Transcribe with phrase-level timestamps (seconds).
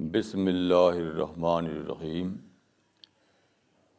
[0.00, 2.32] بسم اللہ الرحمن الرحیم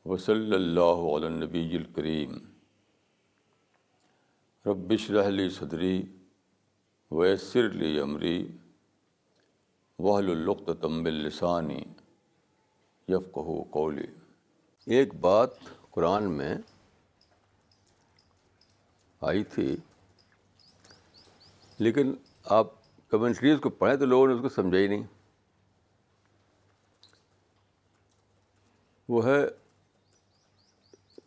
[0.05, 2.33] وصلی اللہ علی نبی الکریم
[4.65, 6.01] ربش رحلی صدری
[7.11, 8.37] ویسر لی عمری
[9.99, 11.81] وحل القط تم السانی
[13.07, 14.07] یفقہ قولی
[14.87, 15.55] ایک بات
[15.93, 16.55] قرآن میں
[19.21, 19.77] آئی تھی،
[21.77, 22.15] لیکن
[22.45, 22.67] آپ
[23.09, 25.03] کمنٹریز کو پڑھیں تو لوگوں نے اس کو سمجھا ہی نہیں۔
[29.09, 29.47] وہ ہے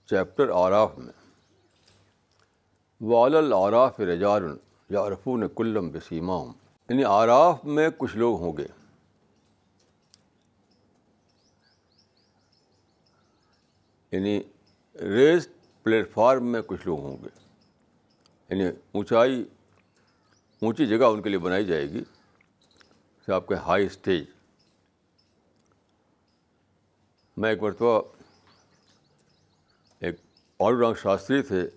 [0.06, 1.12] چیپٹر آراف میں۔
[3.00, 4.42] وال العراف رجار
[4.90, 6.36] یارفون کلم بسیما
[6.88, 8.66] یعنی آراف میں کچھ لوگ ہوں گے۔
[14.12, 14.42] یعنی
[15.00, 15.48] ریس
[15.82, 17.28] پلیٹ فارم میں کچھ لوگ ہوں گے۔
[18.48, 19.44] یعنی اونچائی،
[20.60, 24.24] اونچی جگہ ان کے لیے بنائی جائے گی۔ جیسے آپ کے ہائی اسٹیج۔
[27.36, 28.02] میں ایک مرتبہ
[30.00, 30.14] ایک
[30.60, 31.68] آل رنگ شاستری تھے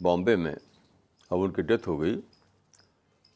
[0.00, 0.54] بامبے میں۔
[1.30, 2.20] اب ان کی ڈیتھ ہو گئی۔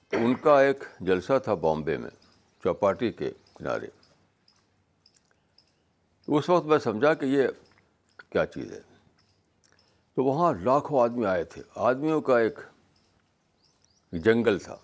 [0.08, 2.10] تو ان کا ایک جلسہ تھا بامبے میں،
[2.62, 3.86] چوپاٹی کے کنارے۔
[6.26, 7.48] تو اس وقت میں سمجھا کہ یہ
[8.30, 8.80] کیا چیز ہے؟
[10.14, 12.58] تو وہاں لاکھوں آدمی آئے تھے۔ آدمیوں کا ایک
[14.12, 14.76] جنگل تھا۔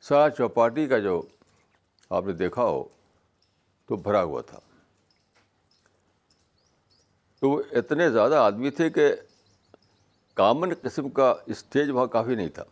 [0.00, 1.22] سارا چوپاٹی کا جو
[2.10, 2.84] آپ نے دیکھا ہو،
[3.86, 4.58] تو بھرا ہوا تھا۔
[7.40, 9.16] تو وہ اتنے زیادہ آدمی تھے کہ
[10.34, 12.64] کامن قسم کا اسٹیج وہاں کافی نہیں تھا۔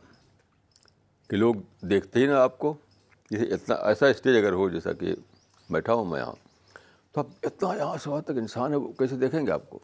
[1.29, 2.75] کہ لوگ دیکھتے ہی نا آپ کو۔
[3.31, 5.15] اتنا ایسا اسٹیج اگر ہو جیسا کہ
[5.71, 6.44] بیٹھا ہوں میں یہاں۔
[7.15, 9.79] تو اب اتنا یہاں سے وہاں تک انسان ہے، وہ کیسے دیکھیں گے آپ کو؟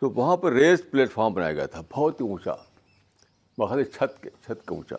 [0.00, 2.54] تو وہاں پر ریس پلیٹ فارم بنایا گیا تھا، بہت ہی اونچا
[3.58, 4.96] بخالی چھت کے، چھت کا اونچا،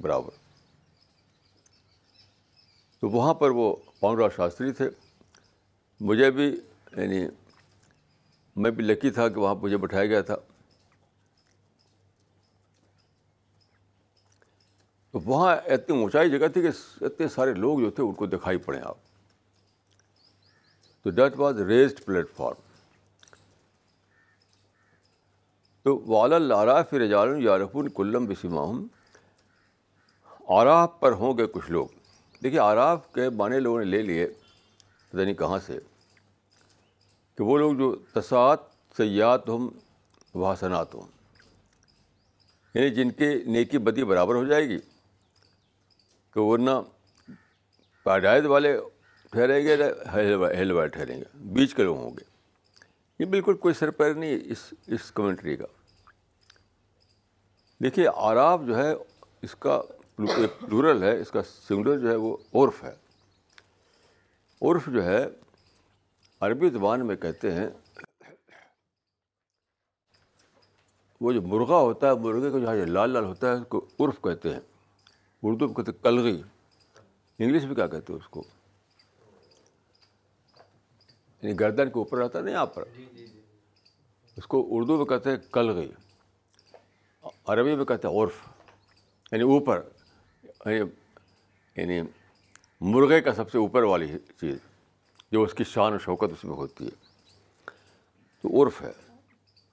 [0.00, 0.30] برابر۔
[3.00, 4.90] تو وہاں پر وہ پون شاستری تھے۔
[6.00, 6.60] مجھے بھی
[6.96, 7.26] یعنی
[8.56, 10.36] میں بھی لکی تھا کہ وہاں مجھے بٹھایا گیا تھا۔
[15.10, 18.58] تو وہاں اتنی اونچائی جگہ تھی کہ اتنے سارے لوگ جو تھے، ان کو دکھائی
[18.58, 19.05] پڑے۔ آپ
[21.06, 22.60] تو that was raised platform
[25.82, 28.86] تو وال العراف رجال یارفون کلم بسماہم
[30.48, 31.86] آراف پر ہوں گے کچھ لوگ۔
[32.42, 34.26] دیکھیے آراف کے بانے لوگوں نے لے لیے،
[35.10, 35.78] پتہ نہیں کہاں سے،
[37.34, 38.60] کہ وہ لوگ جو تصاعت
[38.96, 39.68] سیاحت ہم
[40.34, 41.06] واسنات ہوں
[42.74, 44.78] یعنی جن کی نیکی بدی برابر ہو جائے گی،
[46.32, 46.70] تو ورنہ
[48.06, 48.78] پیدائد والے
[49.36, 49.76] ٹھہریں گے
[50.56, 52.24] ہیل ٹھہریں گے۔ بیچ کے لوگ ہوں گے۔
[53.18, 55.66] یہ بالکل کوئی سر پیر نہیں اس اس کمنٹری کا۔
[57.82, 58.94] دیکھیے آراف جو ہے،
[59.42, 59.82] اس کا
[60.16, 62.94] پلورل ہے، اس کا سنگولر جو ہے، وہ عرف ہے۔
[64.62, 65.26] عرف جو ہے،
[66.40, 67.68] عربی زبان میں کہتے ہیں،
[71.20, 74.22] وہ جو مرغا ہوتا ہے، مرغے کا جو لال لال ہوتا ہے، اس کو عرف
[74.22, 74.60] کہتے ہیں۔
[75.42, 76.42] اردو میں کہتے ہیں کلغی۔
[77.38, 78.42] انگلش میں کیا کہتے ہیں اس کو؟
[81.46, 82.84] یعنی گردن کے اوپر رہتا ہے نا یہاں پر۔
[84.36, 85.88] اس کو اردو میں کہتے ہیں کلغی
[87.44, 88.32] عربی میں کہتے ہیں عرف۔
[89.32, 89.82] یعنی اوپر۔
[90.44, 90.86] یعنی-,
[91.76, 92.00] یعنی
[92.80, 94.06] مرغے کا سب سے اوپر والی
[94.40, 94.58] چیز۔
[95.32, 96.90] جو اس کی شان و شوکت اس میں ہوتی ہے۔
[98.42, 98.92] تو عرف ہے۔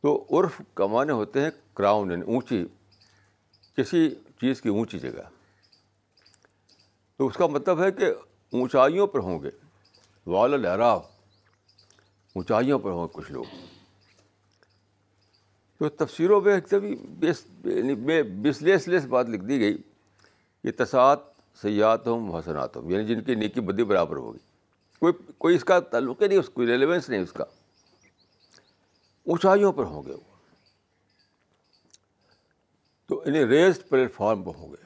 [0.01, 2.65] تو عرف کا معنی ہوتے ہیں کراؤن یعنی اونچی۔
[3.77, 4.09] کسی
[4.41, 5.29] چیز کی اونچی جگہ۔
[7.17, 8.05] تو اس کا مطلب ہے کہ
[8.51, 9.49] اونچائیوں پر ہوں گے۔
[10.25, 11.12] وال العراف
[12.33, 13.43] اونچائیوں پر ہوں کچھ لوگ۔
[15.79, 19.77] تو تفسیروں میں ایک دم بسلیس لیس بات لکھ دی گئی،
[20.63, 21.19] یہ تصاعت
[21.61, 24.37] سیاحت ہوں حسنات ہوں یعنی جن کی نیکی بدی برابر ہوگی۔
[24.99, 27.43] کوئی کوئی اس کا تعلق ہی نہیں، اس کوئی ریلیونس نہیں، اس کا۔
[29.25, 30.33] اونچائیوں پر ہوں گے وہ۔
[33.07, 34.85] تو انہیں ریسڈ پلیٹ فارم پر ہوں گے۔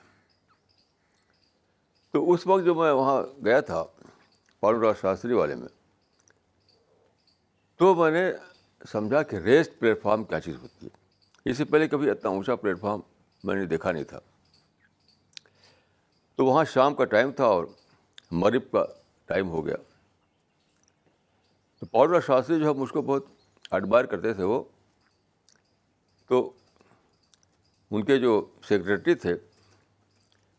[2.11, 3.83] تو اس وقت جو میں وہاں گیا تھا،
[4.59, 5.67] پالو راج شاستری والے میں
[7.77, 8.33] تو میں نے
[8.91, 10.97] سمجھا کہ ریسٹ پلیٹ فارم کیا چیز ہوتی ہے۔
[11.50, 13.00] اس سے پہلے کبھی اتنا اونچا پلیٹ فارم
[13.44, 14.19] میں نے دیکھا نہیں تھا۔
[16.35, 17.65] تو وہاں شام کا ٹائم تھا اور
[18.31, 18.85] مغرب کا
[19.25, 19.75] ٹائم ہو گیا۔
[21.79, 23.25] تو پاؤڈر شاستری جو ہے مجھ کو بہت
[23.71, 24.63] ایڈمائر کرتے تھے وہ۔
[26.27, 26.53] تو
[27.91, 29.35] ان کے جو سیکریٹری تھے،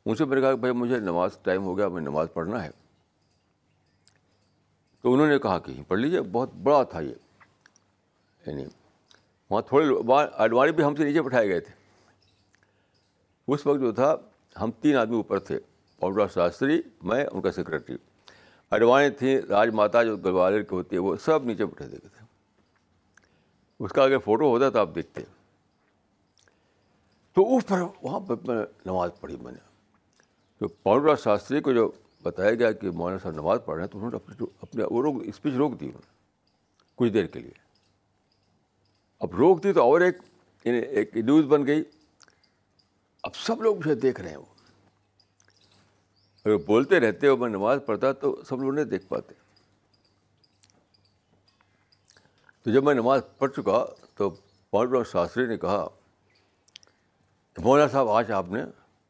[0.07, 2.65] ان سے میں نے کہا کہ بھائی مجھے نماز ٹائم ہو گیا میں نماز پڑھنا
[2.65, 2.71] ہے۔
[5.09, 7.15] تو انہوں نے کہا کہ پڑھ لیجیے بہت بڑا تھا یہ۔
[8.47, 8.65] یعنی
[9.51, 11.75] وہاں تھوڑے وہاں بھی ہم سے نیچے بٹھائے گئے تھے۔
[13.49, 14.17] اس وقت جو تھا،
[14.61, 15.61] ہم تین آدمی اوپر تھے
[16.01, 17.97] پاؤڈر شاستری، میں، ان کا سیکرٹری۔
[18.71, 22.25] اڈوانی تھیں، راج ماتا جو گلوالر کی ہوتی ہے، وہ سب نیچے بٹھے دے تھے۔
[23.81, 25.23] اس کا اگر فوٹو ہوتا تو آپ دیکھتے۔
[27.33, 29.59] تو اوپر وہاں پہ میں نماز پڑھی، میں نے۔
[30.59, 31.91] تو پاؤڈر شاستری کو جو
[32.29, 35.03] بتایا گیا کہ مولانا صاحب نماز پڑھ رہے ہیں تو انہوں نے اپنے اپنے وہ
[35.03, 36.13] روک اسپیچ روک دی انہوں نے
[36.95, 37.69] کچھ دیر کے لیے۔
[39.21, 40.19] اب روک دی تو اور ایک
[40.65, 41.85] یعنی ایک نیوز بن گئی۔
[43.23, 44.45] اب سب لوگ مجھے دیکھ رہے ہیں وہ۔
[46.45, 49.35] اگر بولتے رہتے ہو، میں نماز پڑھتا تو سب لوگ نہیں دیکھ پاتے۔
[52.63, 53.85] تو جب میں نماز پڑھ چکا
[54.15, 54.31] تو
[54.71, 55.87] پانڈو شاستری نے کہا
[57.53, 58.65] کہ مولانا صاحب، آج آپ نے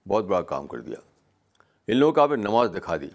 [0.09, 0.97] بہت بڑا کام کر دیا۔
[1.89, 3.09] ان لوگوں کو آپ نے نماز دکھا دی۔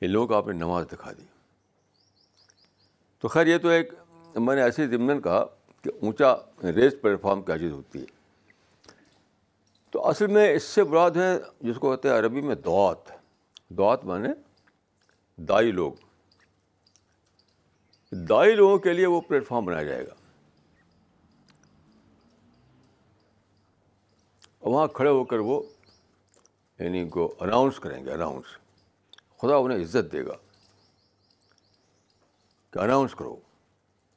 [0.00, 1.22] ان لوگوں کو آپ نے نماز دکھا دی۔
[3.18, 3.92] تو خیر، یہ تو ایک
[4.34, 5.44] میں نے ایسے ضمن کہا
[5.82, 8.04] کہ اونچا ریس پلیٹ فارم کیا چیز ہوتی ہے۔
[9.90, 13.12] تو اصل میں اس سے براد ہے جس کو کہتے ہیں عربی میں دعات۔
[13.68, 14.28] دعات مانے
[15.36, 15.92] دائی لوگ۔
[18.12, 20.14] دائی لوگوں کے لیے وہ پلیٹ فارم بنایا جائے گا۔
[24.60, 25.62] وہاں کھڑے ہو کر وہ
[26.78, 28.44] یعنی کو اناؤنس کریں گے اناؤنس
[29.38, 30.36] خدا انہیں عزت دے گا
[32.70, 33.36] کہ اناؤنس کرو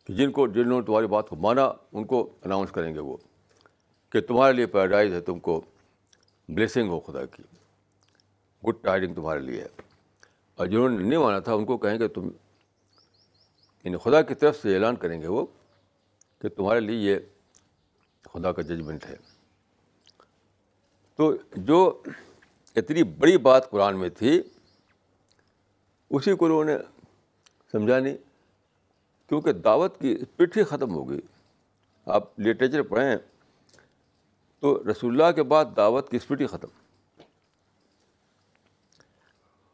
[0.06, 3.00] کہ جن کو جن لوگوں نے تمہاری بات کو مانا ان کو اناؤنس کریں گے
[3.00, 3.18] وہ
[4.12, 5.62] کہ تمہارے لیے پیراڈائز ہے تم کو
[6.50, 7.44] بلیسنگ ہو خدا کی
[8.64, 9.68] گڈ ٹائڈنگ تمہارے لیے ہے
[10.56, 12.30] اور جنہوں نے نہیں مانا تھا ان کو کہیں گے تم
[13.86, 15.46] یعنی خدا کی طرف سے اعلان کریں گے وہ
[16.42, 17.20] کہ تمہارے لیے یہ
[18.30, 19.16] خدا کا ججمنٹ ہے
[21.16, 22.02] تو جو
[22.76, 24.42] اتنی بڑی بات قرآن میں تھی،
[26.10, 26.78] اسی کو انہوں نے
[27.72, 28.18] سمجھا نہیں،
[29.30, 31.22] کیونکہ دعوت کی اسپرٹ ہی ختم ہو گئی۔
[32.06, 33.16] آپ لٹریچر پڑھیں
[34.60, 36.68] تو رسول اللہ کے بعد دعوت کی اسپرٹ ہی ختم۔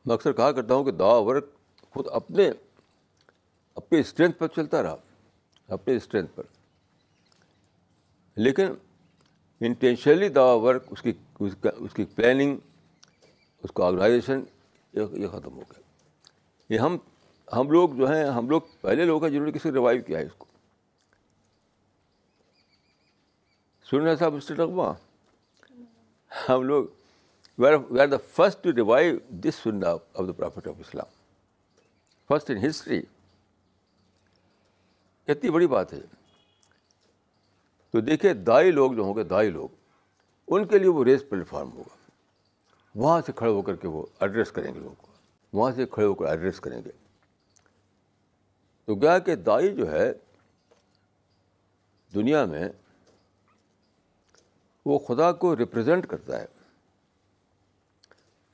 [0.06, 1.46] میں اکثر کہا کرتا ہوں کہ دعا ورک
[1.90, 2.52] خود اپنے،
[3.76, 4.96] اپنی اسٹرینتھ پر چلتا رہا
[5.68, 6.44] اپنے اسٹرینتھ پر۔
[8.36, 8.68] لیکن
[9.60, 11.14] انٹینشنلی دعا ورک، اس کی
[11.80, 12.58] اس کی پلاننگ
[13.64, 14.44] اس کا آرگنائزیشن
[14.94, 15.82] یہ ختم ہو گیا۔
[16.70, 16.98] یہ ہم
[17.54, 20.26] ہم لوگ جو ہیں، ہم لوگ پہلے لوگ ہیں جنہوں نے کسی ریوائو کیا ہے
[20.26, 20.46] اس کو۔
[23.90, 24.94] سننا صاحب مسٹر رقبہ
[26.50, 26.86] ہم لوگ
[27.58, 31.10] we are we are the first to revive this سننا of the prophet of Islam
[32.28, 33.02] first in history
[35.26, 36.02] کتنی بڑی بات ہے۔
[37.92, 39.70] تو دیکھیے دائی لوگ جو ہوں گے، دائی لوگ،
[40.48, 41.97] ان کے لیے وہ ریس پلیٹ فارم ہوگا۔
[42.96, 45.08] وہاں سے کھڑے ہو کر کے وہ ایڈریس کریں گے لوگوں کو۔
[45.54, 46.92] وہاں سے کھڑے ہو کر ایڈریس کریں گے۔
[48.86, 50.14] تو گیا کہ دائی جو ہے،
[52.16, 52.70] دنیا میں
[54.86, 56.46] وہ خدا کو ریپرزینٹ کرتا ہے۔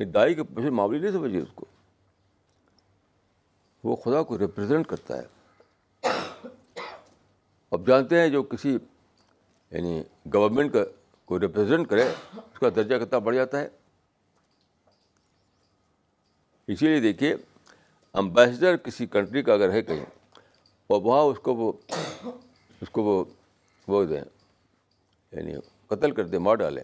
[0.06, 1.66] دائی کے پیچھے معاملے نہیں سمجھیے اس کو۔
[3.84, 5.28] وہ خدا کو ریپرزینٹ کرتا ہے۔
[7.72, 8.78] اب جانتے ہیں جو کسی
[9.72, 10.04] یعنی
[10.34, 10.80] گورنمنٹ کا
[11.26, 13.70] کو ریپرزینٹ کرے، اس کا درجہ کتنا بڑھ جاتا ہے۔
[16.68, 17.36] اسی لیے دیکھیے
[18.14, 20.06] امبیسڈر کسی کنٹری کا اگر ہے کہیں
[20.88, 21.74] اور وہاں اس کو وہ
[22.82, 23.26] اس کو وہ
[23.88, 24.22] وہ دیں
[25.32, 25.54] یعنی
[25.88, 26.84] قتل کر دیں، مار ڈالیں۔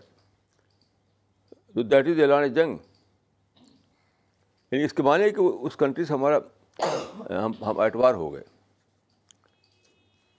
[1.74, 2.78] تو دیٹ از اعلان جنگ۔
[4.72, 6.38] یعنی اس کے معنی کہ اس کنٹری سے ہمارا
[7.46, 8.44] ہم ہم اعتبار ہو گئے۔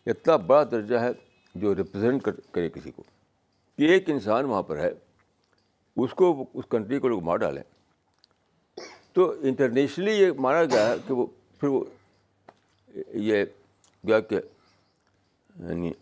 [0.06, 1.10] اتنا بڑا درجہ ہے
[1.54, 3.02] جو ریپرزینٹ کرے کسی کو۔
[3.78, 4.90] کہ ایک انسان وہاں پر ہے،
[5.96, 7.79] اس کو اس کنٹری کو لوگ مار ڈالیں۔
[9.12, 11.26] تو انٹرنیشنلی یہ مانا گیا ہے کہ وہ
[11.60, 11.84] پھر وہ
[13.14, 13.44] یہ
[14.06, 14.40] گیا کہ
[15.58, 15.92] یعنی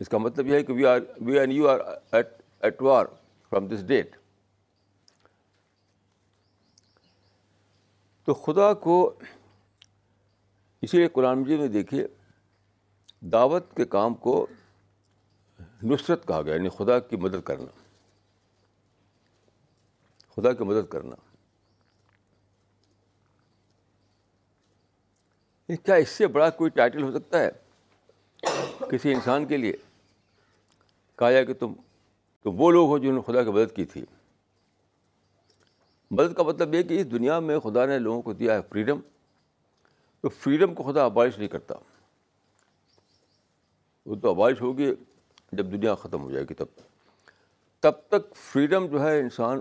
[0.00, 1.80] اس کا مطلب یہ ہے کہ we are we and you are
[2.12, 2.28] at
[2.60, 3.06] at war
[3.50, 4.16] from this date
[8.24, 9.18] تو خدا کو
[10.82, 12.06] اسی لیے قرآن مجید میں دیکھیے،
[13.20, 14.46] دعوت کے کام کو
[15.82, 17.80] نصرت کہا گیا یعنی خدا کی مدد کرنا۔
[20.34, 21.16] خدا کی مدد کرنا۔
[25.68, 27.50] کیا اس سے بڑا کوئی ٹائٹل ہو سکتا ہے
[28.90, 29.72] کسی انسان کے لیے؟
[31.16, 31.72] کہا جائے کہ تم
[32.42, 34.04] تم وہ لوگ ہو جنہوں نے خدا کی مدد کی تھی۔
[36.10, 39.00] مدد کا مطلب یہ کہ اس دنیا میں خدا نے لوگوں کو دیا ہے فریڈم
[40.20, 41.74] تو فریڈم کو خدا ابارش نہیں کرتا۔
[44.06, 44.90] وہ تو ابارش ہوگی
[45.52, 46.66] جب دنیا ختم ہو جائے گی تب۔
[47.80, 49.60] تب تک فریڈم جو ہے انسان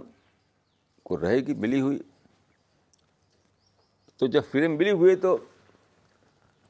[1.03, 1.99] کو رہے گی، ملی ہوئی۔
[4.17, 5.37] تو جب فریڈم ملی ہوئی تو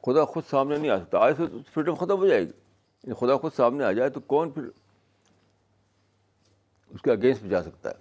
[0.06, 1.44] خدا خود سامنے نہیں آ سکتا۔ آج سے
[1.74, 2.52] فریڈم ختم ہو جائے گی۔
[3.04, 4.64] یعنی خدا خود سامنے آ جائے تو کون پھر
[6.90, 7.96] اس کے اگینسٹ میں جا سکتا ہے؟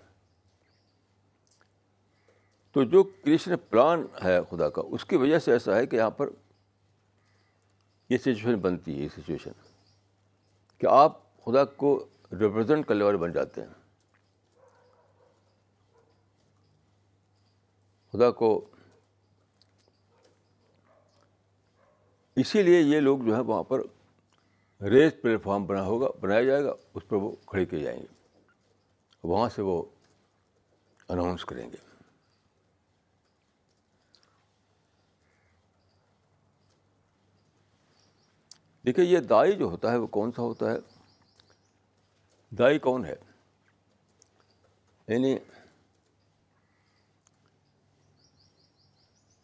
[2.73, 6.11] تو جو کرشن پلان ہے خدا کا، اس کی وجہ سے ایسا ہے کہ یہاں
[6.11, 6.28] پر
[8.08, 9.50] یہ سچویشن بنتی ہے، یہ سچویشن
[10.78, 13.75] کہ آپ خدا کو ریپرزینٹ کرنے والے بن جاتے ہیں۔
[18.12, 18.64] خدا کو
[22.36, 23.80] اسی لیے یہ لوگ جو ہے وہاں پر
[24.82, 28.06] ریس پلیٹ فارم بنا ہوگا، بنایا جائے گا، اس پر وہ کھڑے کیے جائیں گے۔
[29.22, 29.82] وہاں سے وہ
[31.08, 31.76] اناؤنس کریں گے۔
[38.86, 40.76] دیکھیے، یہ دائی جو ہوتا ہے، وہ کون سا ہوتا ہے؟
[42.50, 43.16] دائی کون ہے؟
[45.08, 45.38] یعنی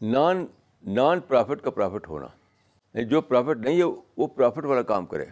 [0.03, 0.47] نان
[0.87, 2.27] نان پرافٹ کا پرافٹ ہونا۔
[2.95, 5.27] یعنی جو پرافٹ نہیں ہے، وہ پرافٹ والا کام کرے۔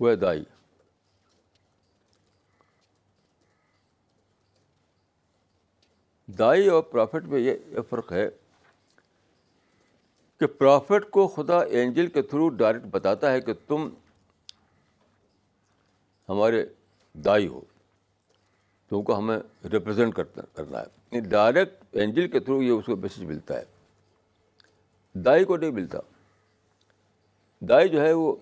[0.00, 0.44] وہ ہے دائی۔
[6.26, 7.54] دائی اور پرافٹ میں یہ
[7.88, 8.28] فرق ہے
[10.40, 13.88] کہ پرافٹ کو خدا اینجل کے تھرو ڈائریکٹ بتاتا ہے کہ تم
[16.28, 16.66] ہمارے
[17.12, 17.60] دائی ہو۔
[18.88, 19.38] تم کو ہمیں
[19.72, 23.73] ریپرزینٹ کرنا ہے۔ یعنی ڈائریکٹ اینجل کے تھرو یہ اس کو میسج ملتا ہے۔
[25.14, 25.98] دائی کو نہیں ملتا۔
[27.60, 28.36] دائی جو ہے وہ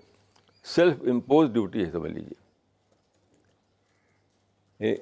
[0.64, 2.42] سیلف امپوز ڈیوٹی ہے، سمجھ لیجیے
[4.80, 4.96] یعنی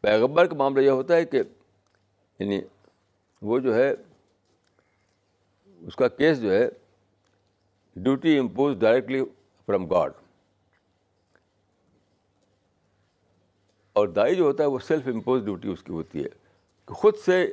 [0.00, 1.36] پیغبر کا معاملہ یہ ہوتا ہے کہ
[2.38, 2.60] یعنی
[3.42, 3.94] وہ جو ہے،
[5.80, 6.68] اس کا کیس جو ہے
[7.96, 9.24] duty impose directly
[9.66, 10.12] from God
[13.92, 16.28] اور دائی جو ہوتا ہے وہ سیلف امپوز ڈیوٹی اس کی ہوتی ہے۔
[16.86, 17.52] کہ خود سے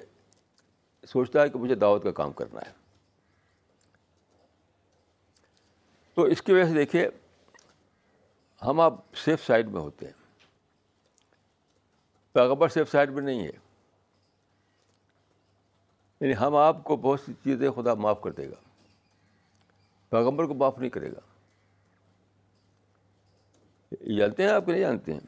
[1.07, 2.71] سوچتا ہے کہ مجھے دعوت کا کام کرنا ہے۔
[6.13, 7.09] تو اس کی وجہ سے دیکھیے،
[8.61, 10.13] ہم آپ سیف سائڈ میں ہوتے ہیں۔
[12.31, 13.51] پیغبر سیف سائڈ میں نہیں ہے۔
[16.21, 18.69] یعنی ہم آپ کو بہت سی چیزیں خدا معاف کر دے گا۔
[20.09, 21.19] پیغمبر کو معاف نہیں کرے گا۔
[24.17, 25.19] جانتے ہیں آپ کہ نہیں جانتے ہیں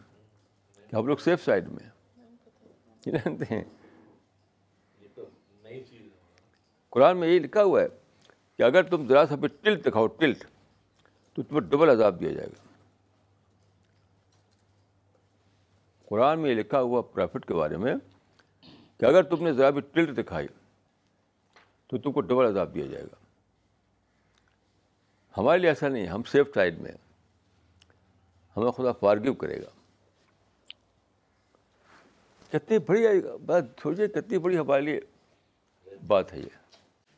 [0.89, 1.89] کہ ہم لوگ سیف سائڈ میں
[3.05, 3.80] جانتے ہیں۔
[6.91, 7.87] قرآن میں یہی لکھا ہوا ہے
[8.57, 10.43] کہ اگر تم ذرا سا پہ ٹلٹ دکھاؤ، ٹلٹ،
[11.33, 12.67] تو تمہیں ڈبل عذاب دیا جائے گا۔
[16.05, 17.95] قرآن میں یہ لکھا ہوا پرافٹ کے بارے میں
[18.97, 20.47] کہ اگر تم نے ذرا بھی ٹلٹ دکھائی،
[21.87, 23.15] تو تم کو ڈبل عذاب دیا جائے گا۔
[25.37, 26.91] ہمارے لیے ایسا نہیں، ہم سیف سائڈ میں
[28.57, 29.69] ہمیں خدا فارگیو کرے گا۔
[32.49, 34.99] کتنی بڑی گا بات، سوچیے، کتنی بڑی ہمارے لیے
[36.07, 36.60] بات ہے یہ۔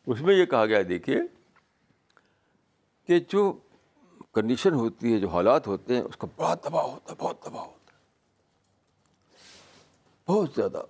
[0.07, 1.17] اس میں یہ کہا گیا دیکھیے،
[3.07, 3.59] کہ جو
[4.33, 7.65] کنڈیشن ہوتی ہے، جو حالات ہوتے ہیں، اس کا بڑا دباؤ ہوتا ہے، بہت دباؤ
[7.65, 7.99] ہوتا ہے۔
[10.27, 10.81] بہت زیادہ۔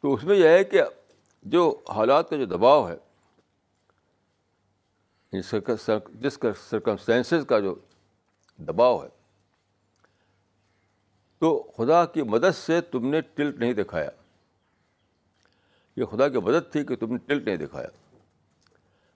[0.00, 0.82] تو اس میں یہ ہے کہ
[1.42, 2.96] جو حالات کا جو دباؤ ہے
[5.32, 7.74] جس کا سرکمسٹینسز کا جو
[8.58, 9.08] دباؤ ہے،
[11.38, 14.10] تو خدا کی مدد سے تم نے ٹلٹ نہیں دکھایا۔
[15.96, 17.88] یہ خدا کی مدد تھی کہ تم نے ٹلٹ نہیں دکھایا۔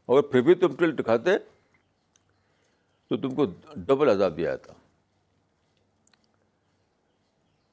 [0.06, 1.38] اور پھر بھی تم ٹلٹ دکھاتے
[3.08, 3.44] تو تم کو
[3.76, 4.74] ڈبل عذاب دیا تھا۔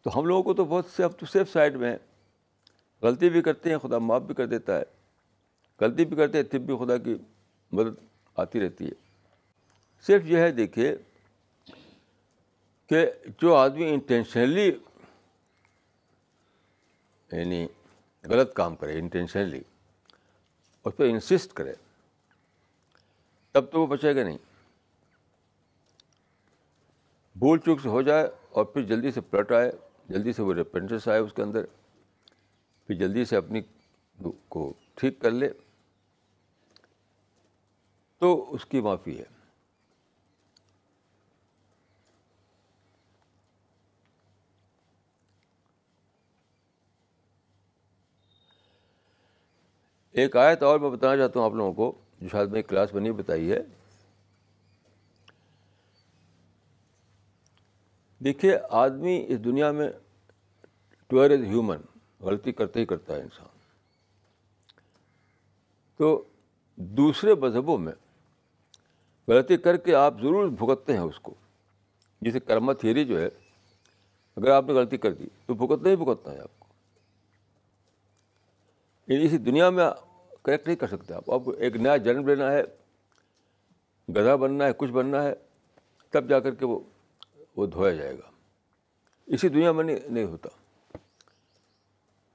[0.02, 1.98] تو ہم لوگوں کو تو بہت سے اب تو سیف سائڈ میں
[3.02, 4.84] غلطی بھی کرتے ہیں، خدا معاف بھی کر دیتا ہے۔
[5.82, 7.16] غلطی بھی کرتے ہیں تب بھی خدا کی
[7.72, 8.04] مدد
[8.36, 8.92] آتی رہتی ہے۔
[10.02, 10.96] صرف یہ ہے، دیکھیے
[12.88, 13.12] کہ
[13.42, 14.72] جو آدمی انٹینشنلی
[17.32, 17.68] یعنی
[18.30, 19.62] غلط کام کرے انٹینشنلی
[20.84, 21.74] اس پہ انسسٹ کرے،
[23.52, 24.38] تب تو وہ بچے گا نہیں۔
[27.36, 29.72] بھول چوک سے ہو جائے اور پھر جلدی سے پلٹ آئے،
[30.10, 31.66] جلدی سے وہ ریپینٹنس آئے اس کے اندر،
[32.88, 33.62] پھر جلدی سے اپنی
[34.50, 35.50] کو ٹھیک کر لے۔
[38.18, 39.37] تو اس کی معافی ہے۔
[50.18, 53.02] ایک آیت اور میں بتانا چاہتا ہوں آپ لوگوں کو، جو شاید میں کلاس میں
[53.02, 53.60] نہیں بتائی ہے۔
[58.20, 59.90] دیکھیے، آدمی اس دنیا میں
[61.08, 61.78] ٹوئر از ہیومن،
[62.20, 63.48] غلطی کرتے ہی کرتا ہے انسان۔
[65.98, 66.24] تو
[66.76, 67.94] دوسرے مذہبوں میں
[69.28, 71.34] غلطی کر کے آپ ضرور بھگتتے ہیں اس کو۔
[72.22, 73.30] جیسے کرما تھیری جو ہے،
[74.36, 76.68] اگر آپ نے غلطی کر دی تو بھگتنا ہی بھگتنا ہے آپ کو۔
[79.08, 79.86] یعنی اسی دنیا میں
[80.48, 82.64] کریکٹ نہیں کر سکتے آپ۔ آپ کو ایک نیا جنم لینا ہے،
[84.10, 85.34] گدھا بننا ہے، کچھ بننا ہے،
[86.10, 86.80] تب جا کر کے وہ
[87.58, 88.32] وہ دھویا جائے گا۔
[89.26, 90.50] اسی دنیا میں نہیں نہیں ہوتا۔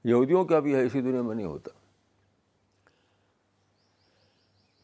[0.03, 1.71] یہودیوں کا بھی ہے، اسی دنیا میں نہیں ہوتا۔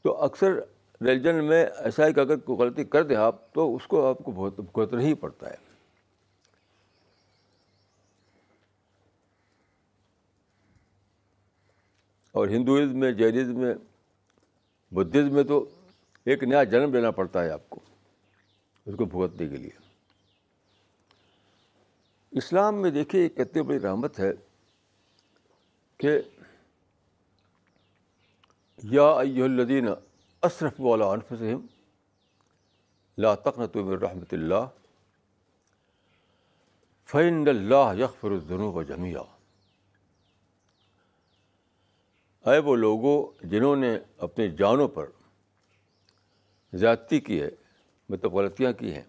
[0.02, 0.54] تو اکثر
[1.02, 4.18] ریلیجن میں ایسا ہے کہ اگر کوئی غلطی کر دیں آپ، تو اس کو آپ
[4.18, 5.69] کو بہت بھگتنا ہی پڑتا ہے۔
[12.32, 13.74] اور ہندوازم میں جینزم میں،
[14.92, 15.66] بدھزم میں تو
[16.26, 17.80] ایک نیا جنم لینا پڑتا ہے آپ کو،
[18.86, 19.78] اس کو بھگتنے کے لیے۔
[22.32, 24.32] اسلام میں دیکھیے، ایک کتنی بڑی رحمت ہے
[25.98, 26.20] کہ
[28.84, 29.88] یا ایہ الذین
[30.44, 31.66] اسرف والا انفسہم
[33.18, 34.66] لا تقنطوا من رحمۃ اللہ
[37.10, 39.24] فإن اللہ یغفر الذنوب جميعا
[42.46, 45.06] اے وہ لوگوں جنہوں نے اپنی جانوں پر
[46.74, 47.50] زیادتی کی ہے
[48.10, 49.04] مطلب غلطیاں کی ہیں۔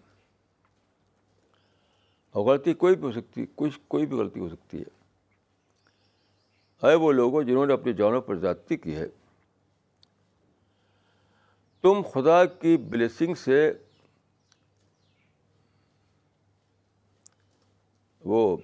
[2.30, 5.00] اور غلطی کوئی بھی ہو سکتی کچھ کوئی بھی غلطی ہو سکتی ہے۔
[6.86, 9.06] اے وہ لوگوں جنہوں نے اپنی جانوں پر زیادتی کی ہے۔
[11.82, 13.72] تم خدا کی بلیسنگ سے
[18.24, 18.56] وہ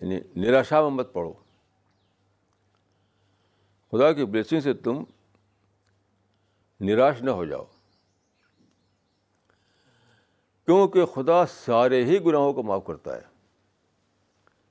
[0.00, 1.32] یعنی نراشا میں مت پڑھو
[3.92, 5.04] خدا کی بلیسنگ سے تم
[6.80, 7.64] نراش نہ ہو جاؤ۔
[10.64, 13.22] کیونکہ خدا سارے ہی گناہوں کو معاف کرتا ہے۔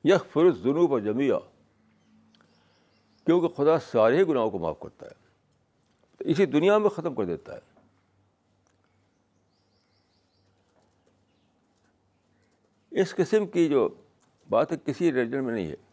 [0.04, 1.40] یک فرض جنوب و جمعہ
[3.26, 5.28] کیونکہ خدا سارے ہی گناہوں کو معاف کرتا ہے۔
[6.18, 7.60] تو اسی دنیا میں ختم کر دیتا ہے۔
[12.92, 13.90] اس قسم کی جو
[14.50, 15.91] بات ہے کسی ریلیجن میں نہیں ہے۔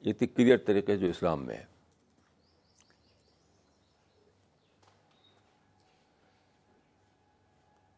[0.00, 1.64] اتنی کلیئر طریقے جو اسلام میں ہے۔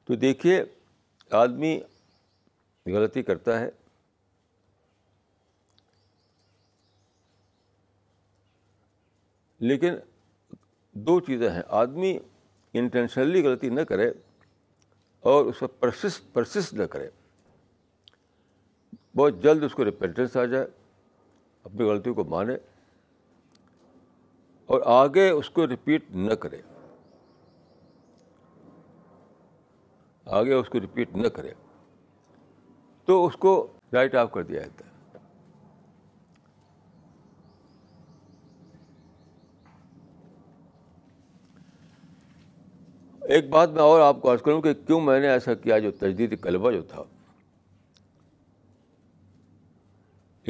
[0.04, 0.64] تو دیکھیے،
[1.30, 1.80] آدمی
[2.86, 3.70] غلطی کرتا ہے۔
[9.58, 9.94] لیکن
[10.92, 12.18] دو چیزیں ہیں۔ آدمی
[12.72, 14.12] انٹینشنلی غلطی نہ کرے
[15.20, 17.10] اور اس کا پرسس پرسس نہ کرے۔
[19.16, 20.66] بہت جلد اس کو ریپینٹنس آ جائے۔
[21.64, 22.54] اپنی غلطی کو مانے
[24.66, 26.58] اور آگے اس کو رپیٹ نہ کرے۔
[30.24, 31.52] آگے اس کو رپیٹ نہ کرے۔
[33.04, 34.90] تو اس کو رائٹ آف کر دیا جاتا ہے۔
[43.20, 45.90] ایک بات میں اور آپ کو عرض کروں کہ کیوں میں نے ایسا کیا جو
[45.90, 47.02] تجدید کلبہ جو تھا؟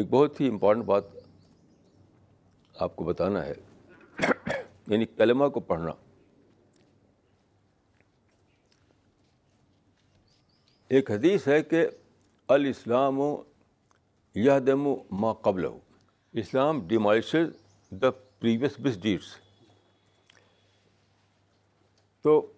[0.01, 1.05] ایک بہت ہی امپورٹنٹ بات
[2.75, 3.55] آپ کو بتانا ہے۔
[4.87, 5.93] یعنی کلمہ کو پڑھنا۔
[10.89, 11.87] ایک حدیث ہے کہ
[12.49, 13.43] الاسلام و
[14.67, 15.79] دم ما قبل ہو
[16.33, 17.49] اسلام ڈیمالشز
[17.91, 19.37] دا پریویس بس ڈیٹس
[22.23, 22.53] تو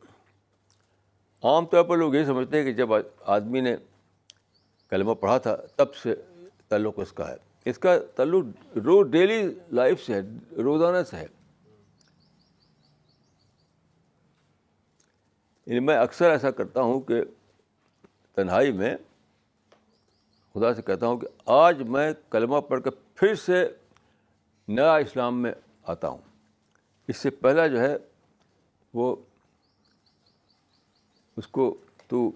[1.43, 2.89] عام طور پر لوگ یہ سمجھتے ہیں کہ جب
[3.21, 3.77] آدمی نے
[4.89, 6.15] کلمہ پڑھا تھا تب سے
[6.73, 8.45] تعلق اس کا ہے۔ اس کا تعلق
[8.79, 10.21] رو ڈیلی لائف سے ہے،
[10.63, 11.27] روزانہ سے ہے۔
[15.67, 17.23] یعنی میں اکثر ایسا کرتا ہوں کہ
[18.35, 18.97] تنہائی میں
[20.55, 23.69] خدا سے کہتا ہوں کہ آج میں کلمہ پڑھ کے پھر سے
[24.69, 26.19] نیا اسلام میں آتا ہوں۔
[27.09, 27.97] اس سے پہلا جو ہے
[28.95, 29.17] وہ
[31.37, 31.77] اس کو
[32.09, 32.31] تو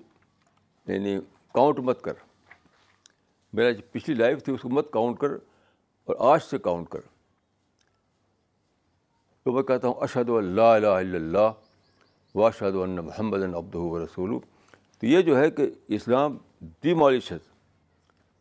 [0.86, 1.20] یعنی
[1.52, 2.12] کاؤنٹ مت کر۔
[3.52, 5.28] میرا جو پچھلی لائف تھی اس کو مت کاؤنٹ کر
[6.04, 7.00] اور آج سے کاؤنٹ کر۔
[9.42, 11.52] تو میں کہتا ہوں اشد اللہ الہ الا اللہ
[12.34, 14.38] واشد اللہ محمد ابد و رسول
[14.98, 16.36] تو یہ جو ہے کہ اسلام
[16.82, 17.48] ڈیمالشز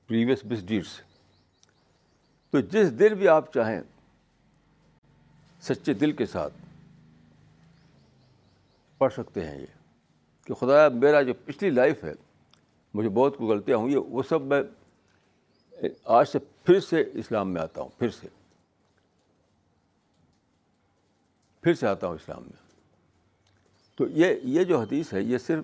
[0.07, 1.01] پریویس بس ڈیٹس
[2.51, 3.81] تو جس دن بھی آپ چاہیں،
[5.61, 6.53] سچے دل کے ساتھ
[8.97, 9.65] پڑھ سکتے ہیں یہ۔
[10.45, 12.13] کہ خدا میرا جو پچھلی لائف ہے،
[12.93, 14.63] مجھے بہت کوئی غلطیاں ہوئی ہیں، وہ سب میں
[16.03, 18.27] آج سے پھر سے اسلام میں آتا ہوں، پھر سے۔
[21.61, 22.65] پھر سے آتا ہوں اسلام میں۔
[23.95, 25.63] تو یہ یہ جو حدیث ہے، یہ صرف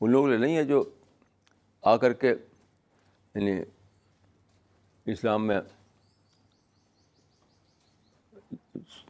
[0.00, 0.84] ان لوگوں نے نہیں ہے جو
[1.82, 2.34] آ کر کے
[3.34, 3.62] یعنی
[5.06, 5.60] اسلام میں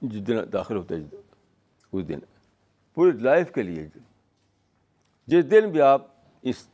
[0.02, 0.94] جس دن داخل ہوتے
[1.92, 2.18] اس دن۔
[2.94, 3.88] پوری لائف کے لیے
[5.26, 6.06] جس دن بھی آپ
[6.42, 6.66] اس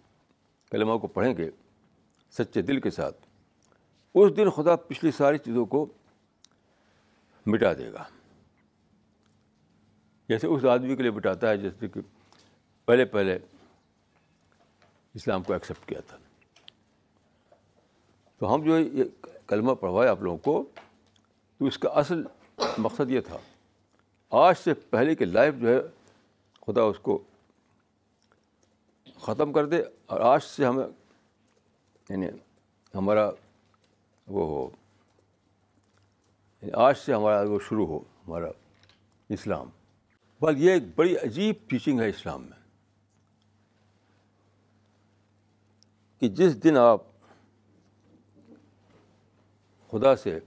[0.70, 1.50] کلمہ کو پڑھیں گے،
[2.30, 3.16] سچے دل کے ساتھ
[4.14, 5.86] اس دن خدا پچھلی ساری چیزوں کو
[7.46, 8.04] مٹا دے گا۔
[10.28, 12.00] جیسے اس آدمی کے لیے مٹاتا ہے جیسے کہ
[12.84, 13.38] پہلے پہلے
[15.14, 16.16] اسلام کو ایکسیپٹ کیا تھا۔
[18.38, 19.04] تو ہم جو یہ
[19.46, 20.64] کلمہ پڑھوائے آپ لوگوں کو،
[21.58, 22.22] تو اس کا اصل
[22.78, 23.36] مقصد یہ تھا،
[24.30, 25.80] آج سے پہلے کی لائف جو ہے،
[26.66, 27.18] خدا اس کو
[29.20, 30.86] ختم کر دے اور آج سے ہمیں
[32.08, 32.26] یعنی
[32.94, 33.30] ہمارا
[34.26, 34.70] وہ ہو۔
[36.62, 38.46] یعنی آج سے ہمارا وہ شروع ہو، ہمارا
[39.28, 39.70] اسلام۔
[40.42, 42.62] بس یہ ایک بڑی عجیب ٹیچنگ ہے اسلام میں۔
[46.20, 47.02] کہ جس دن آپ
[49.90, 50.38] خدا سے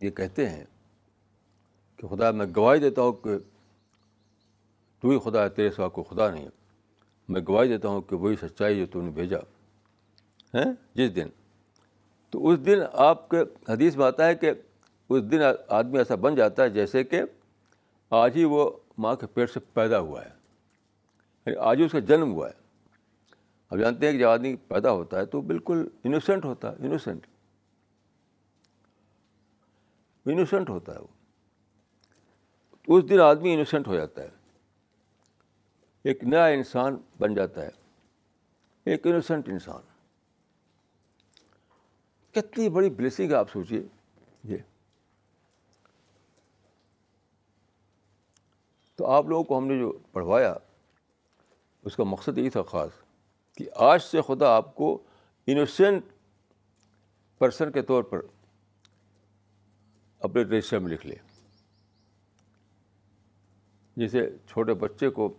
[0.00, 0.64] یہ کہتے ہیں
[1.96, 3.30] کہ خدا، میں گواہی دیتا ہوں کہ
[5.00, 6.48] تو ہی خدا ہے، تیرے سوا کو خدا نہیں
[7.28, 9.38] میں گواہی دیتا ہوں کہ وہی سچائی جو تو نے بھیجا۔
[10.54, 11.28] ہے جس دن۔
[12.36, 13.36] تو اس دن آپ کے
[13.68, 14.50] حدیث میں آتا ہے کہ
[15.08, 17.22] اس دن آدمی ایسا بن جاتا ہے جیسے کہ
[18.10, 20.30] آج ہی وہ ماں کے پیٹ سے پیدا ہوا ہے
[21.46, 22.54] یعنی آج ہی اس کا جنم ہوا ہے۔
[23.70, 27.26] اب جانتے ہیں کہ جب آدمی پیدا ہوتا ہے تو بالکل انوسینٹ ہوتا ہے انوسینٹ
[30.26, 31.06] انوسینٹ ہوتا ہے وہ۔
[32.88, 34.30] اس دن آدمی انوسینٹ ہو جاتا ہے۔
[36.02, 37.70] ایک نیا انسان بن جاتا ہے۔
[38.84, 39.95] ایک انوسینٹ انسان۔
[42.36, 43.82] کتنی بڑی بلیسنگ ہے، آپ سوچیے
[44.44, 44.56] یہ۔
[48.94, 50.54] تو آپ لوگوں کو ہم نے جو پڑھوایا،
[51.84, 52.90] اس کا مقصد یہی تھا خاص
[53.56, 55.02] کہ آج سے خدا آپ کو
[55.46, 56.04] انوسینٹ
[57.38, 58.20] پرسن کے طور پر
[60.18, 61.14] اپنے رجسٹر میں لکھ لے۔
[63.96, 65.34] جیسے چھوٹے بچے کو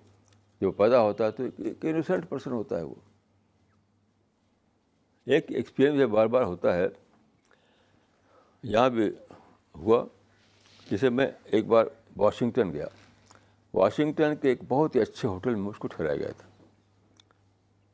[0.61, 2.95] جو پیدا ہوتا ہے تو ایک انوسینٹ پرسن ہوتا ہے وہ۔
[5.27, 6.87] ایک ایکسپیرئنس بار بار ہوتا ہے،
[8.63, 9.09] یہاں بھی
[9.75, 10.05] ہوا
[10.91, 11.85] جیسے میں ایک بار
[12.17, 12.85] واشنگٹن گیا۔
[13.73, 16.49] واشنگٹن کے ایک بہت ہی اچھے ہوٹل میں اس کو ٹھہرایا گیا تھا۔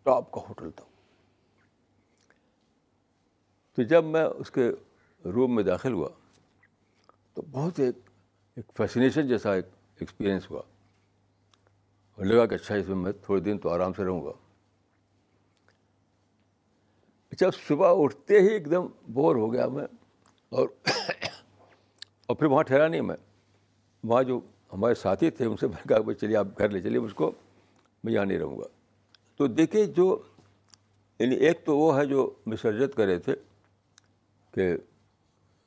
[0.03, 0.85] ٹاپ کا ہوٹل تھا۔
[3.75, 4.71] تو جب میں اس کے
[5.25, 6.09] روم میں داخل ہوا،
[7.33, 7.95] تو بہت ایک
[8.55, 9.65] ایک فیسنیشن جیسا ایک
[9.99, 10.61] ایکسپیرئنس ہوا۔
[12.15, 14.31] اور لگا کہ اچھا اس میں میں تھوڑے دن تو آرام سے رہوں گا۔
[17.39, 19.85] جب صبح اٹھتے ہی ایک دم بور ہو گیا میں
[20.49, 20.67] اور
[22.25, 23.15] اور پھر وہاں ٹھہرا نہیں میں۔
[24.03, 24.39] وہاں جو
[24.73, 27.31] ہمارے ساتھی تھے ان سے میں کہا بھائی چلیے آپ گھر لے چلیے مجھ کو
[28.03, 28.63] میں یہاں نہیں رہوں گا۔
[29.35, 30.21] تو دیکھیے جو
[31.19, 33.35] یعنی ایک تو وہ ہے جو مسرجت کر رہے تھے
[34.51, 34.73] کہ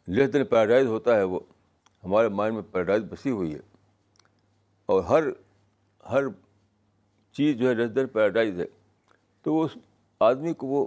[0.07, 1.41] لیس دن پیراڈائز ہوتا ہے وہ،
[2.05, 3.61] ہمارے مائنڈ میں پیراڈائز بسی ہوئی ہے۔
[4.87, 5.23] اور ہر
[6.11, 6.23] ہر
[7.33, 8.67] چیز جو ہے لیس دن پیراڈائز ہے۔
[9.43, 9.71] تو اس
[10.21, 10.87] آدمی کو وہ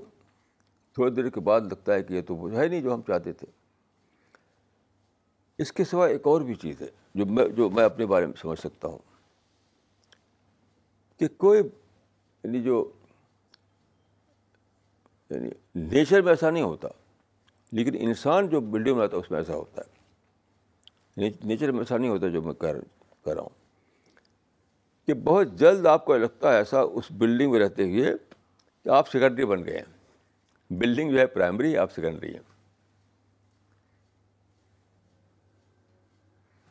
[0.93, 3.33] تھوڑی دیر کے بعد لگتا ہے کہ یہ تو وہ ہے نہیں جو ہم چاہتے
[3.33, 3.47] تھے۔
[5.57, 8.33] اس کے سوا ایک اور بھی چیز ہے جو میں جو میں اپنے بارے میں
[8.41, 8.97] سمجھ سکتا ہوں۔
[11.19, 11.59] کہ کوئی
[12.43, 12.91] یعنی جو
[15.29, 16.87] یعنی نیچر میں ایسا نہیں ہوتا،
[17.71, 19.99] لیکن انسان جو بلڈنگ بناتا ہے اس میں ایسا ہوتا ہے۔
[21.17, 22.75] یعنی نیچر میں ایسا نہیں ہوتا جو میں کر
[23.25, 23.49] کر رہا ہوں۔
[25.07, 28.13] کہ بہت جلد آپ کو لگتا ہے ایسا اس بلڈنگ میں رہتے ہوئے
[28.83, 29.98] کہ آپ سیکنڈری بن گئے ہیں۔
[30.69, 32.41] بلڈنگ جو ہے پرائمری آپ سیکنڈری ہیں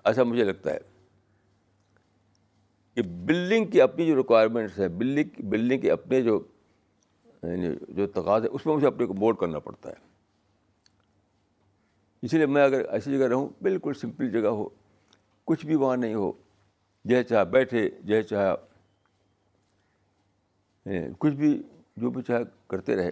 [0.05, 0.79] ایسا مجھے لگتا ہے
[2.95, 6.41] کہ بلڈنگ کی اپنی جو ریکوائرمنٹس ہے بلڈنگ بلڈنگ کے اپنے جو
[7.43, 9.95] یعنی جو تقاض ہے اس میں مجھے اپنے کو موڈ کرنا پڑتا ہے۔
[12.23, 14.69] اسی لیے میں اگر ایسی جگہ رہوں، بالکل سمپل جگہ ہو،
[15.45, 16.33] کچھ بھی وہاں نہیں ہو
[17.05, 18.55] جیسے چاہے بیٹھے جیسے چاہے
[20.87, 21.63] یعنی کچھ بھی،
[21.97, 23.11] جو بھی چاہے کرتے رہے۔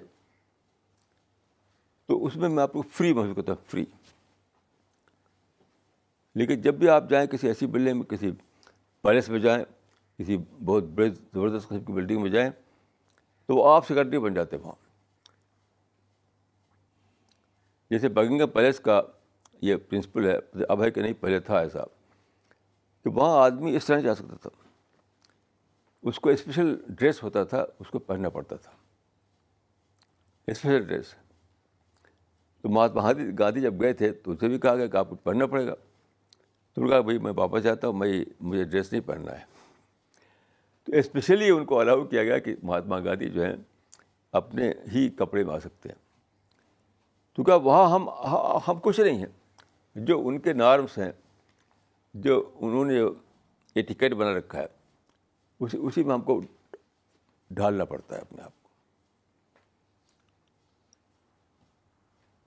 [2.06, 3.84] تو اس میں میں آپ کو فری محسوس کرتا ہوں فری
[6.34, 8.30] لیکن جب بھی آپ جائیں کسی ایسی بلڈنگ میں، کسی
[9.02, 9.64] پیلس میں جائیں،
[10.18, 12.50] کسی بہت بڑے زبردست قسم کی بلڈنگ میں جائیں،
[13.46, 14.74] تو وہ آپ سیکرٹری بن جاتے وہاں.
[17.90, 19.02] جیسے بگنگ پیلس کا
[19.60, 21.84] یہ پرنسپل ہے، اب ہے کہ نہیں، پہلے تھا ایسا.
[23.04, 24.50] کہ وہاں آدمی اس طرح جا سکتا تھا.
[26.02, 28.72] اس کو اسپیشل ڈریس ہوتا تھا، اس کو پہننا پڑتا تھا.
[30.46, 31.14] اسپیشل ڈریس
[32.66, 35.46] تو مہاتما گاندھی جب گئے تھے تو اسے بھی کہا گیا کہ آپ کو پہننا
[35.46, 35.74] پڑے گا۔
[36.74, 39.44] تو نے کہا بھائی میں واپس جاتا ہوں، میں مجھے ڈریس نہیں پہننا ہے۔
[40.84, 43.56] تو اسپیشلی ان کو الاؤ کیا گیا کہ مہاتما گاندھی جو ہیں،
[44.32, 45.96] اپنے ہی کپڑے میں آ سکتے ہیں۔
[47.36, 48.08] تو کیا وہاں ہم
[48.68, 49.60] ہم کچھ نہیں ہیں۔
[49.94, 51.12] جو ان کے نارمس ہیں،
[52.14, 52.94] جو انہوں نے
[53.74, 54.66] یہ ٹکٹ بنا رکھا ہے،
[55.60, 56.40] اسی اسی میں ہم کو
[57.50, 58.65] ڈھالنا پڑتا ہے اپنے آپ کو۔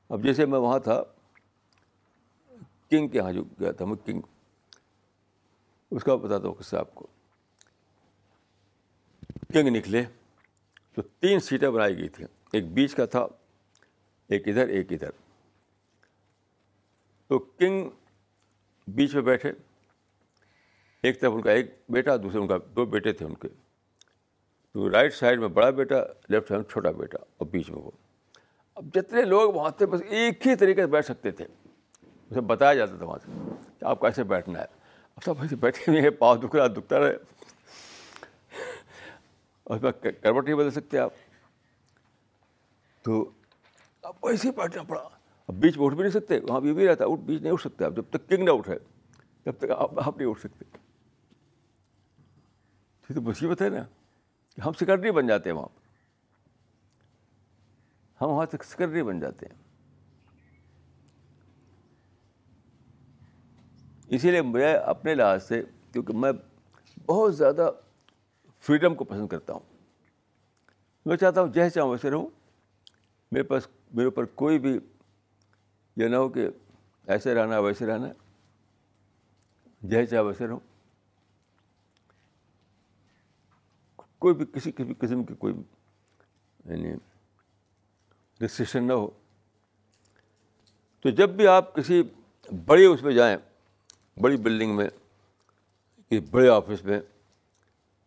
[0.09, 1.03] اب جیسے میں وہاں تھا،
[2.91, 4.21] کنگ کے یہاں جو گیا تھا، میں کنگ
[5.91, 7.07] اس کا بتاتا ہوں قصہ آپ کو۔
[9.53, 10.03] کنگ نکلے
[10.93, 13.27] تو تین سیٹیں بنائی گئی تھیں۔ ایک بیچ کا تھا،
[14.27, 15.09] ایک ادھر ایک ادھر۔
[17.27, 17.89] تو کنگ
[18.87, 19.51] بیچ میں بیٹھے۔
[21.03, 23.47] ایک طرف ان کا ایک بیٹا، دوسرے ان کا دو بیٹے تھے ان کے۔
[24.71, 25.95] تو رائٹ سائڈ میں بڑا بیٹا،
[26.29, 27.91] لیفٹ سائڈ میں چھوٹا بیٹا اور بیچ میں وہ۔
[28.79, 31.45] اب جتنے لوگ وہاں تھے، بس ایک ہی طریقے سے بیٹھ سکتے تھے۔
[32.29, 33.31] اسے بتایا جاتا تھا وہاں سے
[33.79, 34.65] کہ آپ کیسے بیٹھنا ہے۔
[35.15, 37.17] اب سب ایسے بیٹھے ہوئے ہیں، پاؤں دکھ رہا دکھتا رہے۔
[39.65, 41.13] اس میں کروٹ نہیں بدل سکتے آپ۔
[43.01, 43.31] تو
[44.01, 45.09] اب ویسے ہی بیٹھنا پڑا۔
[45.47, 47.61] اب بیچ میں اٹھ بھی نہیں سکتے، وہاں بھی بھی رہتا، اٹھ، بیچ نہیں اٹھ
[47.61, 48.75] سکتے آپ۔ جب تک کنگ نہ اٹھے،
[49.43, 50.65] تب تک آپ آپ نہیں اٹھ سکتے۔
[53.09, 53.83] یہ تو مصیبت ہے نا،
[54.55, 55.78] کہ ہم سیکرٹری بن جاتے ہیں وہاں۔
[58.21, 59.55] ہم وہاں تک سیکرٹری بن جاتے ہیں۔
[64.07, 66.31] اسی لیے میں اپنے لحاظ سے، کیونکہ میں
[67.05, 67.71] بہت زیادہ
[68.59, 69.59] فریڈم کو پسند کرتا ہوں۔
[71.05, 72.27] میں چاہتا ہوں جیسے چاہوں ویسے رہوں،
[73.31, 74.79] میرے پاس، میرے اوپر کوئی بھی
[75.95, 76.47] یہ نہ ہو کہ
[77.07, 78.07] ایسے رہنا، ویسے رہنا
[79.81, 80.59] جیسے چاہے ویسے رہوں۔
[84.19, 85.53] کوئی بھی کسی کسی قسم کی کوئی
[86.65, 86.93] یعنی
[88.41, 89.09] ریسٹرکشن نہ ہو۔
[91.01, 92.03] تو جب بھی آپ کسی
[92.65, 93.37] بڑی اس میں جائیں،
[94.21, 94.89] بڑی بلڈنگ میں،
[96.09, 97.01] کسی بڑے آفس میں،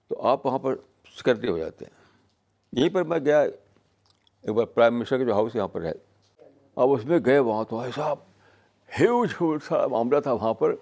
[0.08, 0.74] تو آپ وہاں پر
[1.16, 2.02] سیکرٹری ہو جاتے ہیں۔
[2.72, 5.92] یہیں پر میں گیا، ایک بار پرائم منسٹر کا جو ہاؤس یہاں پر ہے۔
[6.76, 8.12] اب اس میں گئے وہاں تو ایسا
[9.00, 10.74] ہیوج ہیوج سا معاملہ تھا وہاں پر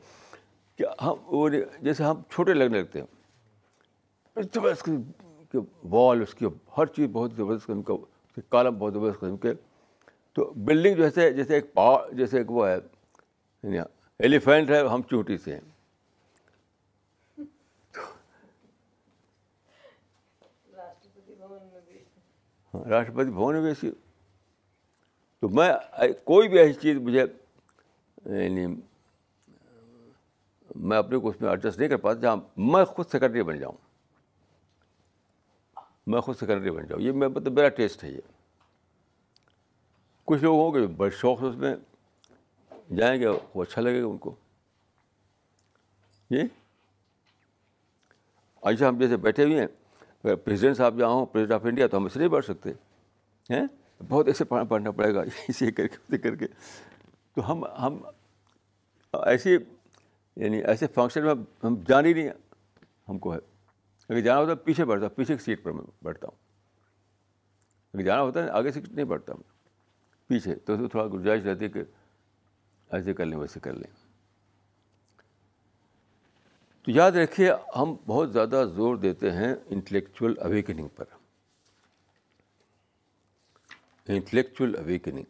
[0.77, 1.49] کہ ہم وہ
[1.81, 3.07] جیسے ہم چھوٹے لگنے لگتے ہیں۔
[4.55, 4.89] زبردست
[5.53, 6.47] کے وال اس کی
[6.79, 7.95] ہر چیز بہت زبردست قسم کا
[8.35, 9.53] کے کالم بہت زبردست قسم کے۔
[10.33, 12.77] تو بلڈنگ جیسے جیسے ایک پا جیسے ایک وہ ہے
[13.63, 13.79] یعنی
[14.19, 15.61] ایلیفینٹ ہے ہم چوٹی سے ہیں۔
[22.75, 23.91] ہاں راشٹرپتی بھون میں بھی ایسی۔
[25.41, 25.73] تو میں
[26.25, 27.25] کوئی بھی ایسی چیز مجھے
[28.27, 28.67] یعنی
[30.75, 33.90] میں اپنے کو اس میں ایڈجسٹ نہیں کر پاتا جہاں میں خود سیکرٹری بن جاؤں۔
[36.11, 38.21] میں خود سیکرٹری بن جاؤں۔ یہ میں مطلب میرا ٹیسٹ ہے یہ۔
[40.25, 41.77] کچھ لوگ ہوں گے بڑے شوق سے اس میں۔
[42.97, 44.35] جائیں گے، وہ اچھا لگے گا ان کو۔
[46.31, 46.41] جی
[48.63, 49.67] ایسا ہم جیسے بیٹھے ہوئے ہیں،
[50.25, 52.71] اگر پریزیڈنٹ صاحب جہاں ہوں پریزیڈنٹ آف انڈیا تو ہم اسے نہیں بیٹھ سکتے۔
[53.51, 53.67] ہیں؟
[54.09, 56.47] بہت ایسے پڑھنا پڑھنا پڑے گا۔ اسے کر کے اسے کر کے۔
[57.35, 57.99] تو ہم ہم
[59.13, 59.57] ایسی
[60.37, 62.29] یعنی ایسے فنکشن میں ہم جان ہی نہیں
[63.09, 63.50] ہم کو ہے۔
[64.11, 66.39] اگر جانا ہوتا ہے پیچھے بیٹھتا ہوں، پیچھے کی سیٹ پر میں بیٹھتا ہوں۔
[67.95, 69.43] اگر جانا ہوتا ہے آگے سیٹ نہیں بیٹھتا ہوں۔
[70.27, 71.83] پیچھے، تو اس میں تھوڑا گنجائش رہتی ہے کہ
[72.91, 74.07] ایسے کر لیں، ویسے کر لیں۔
[76.83, 81.05] تو یاد رکھیے، ہم بہت زیادہ زور دیتے ہیں انٹلیکچوئل اویکننگ پر۔
[84.09, 85.25] انٹلیکچوئل اویکننگ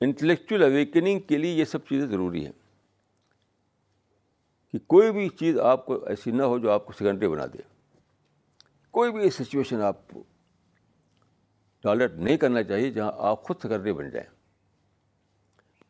[0.00, 2.65] انٹلیکچوئل اویکننگ کے لیے یہ سب چیزیں ضروری ہیں۔
[4.76, 7.58] کہ کوئی بھی چیز آپ کو ایسی نہ ہو جو آپ کو سیکنڈری بنا دے۔
[8.90, 10.22] کوئی بھی سچویشن آپ کو
[11.80, 14.30] ٹالریٹ نہیں کرنا چاہیے جہاں آپ خود سیکنڈری بن جائیں۔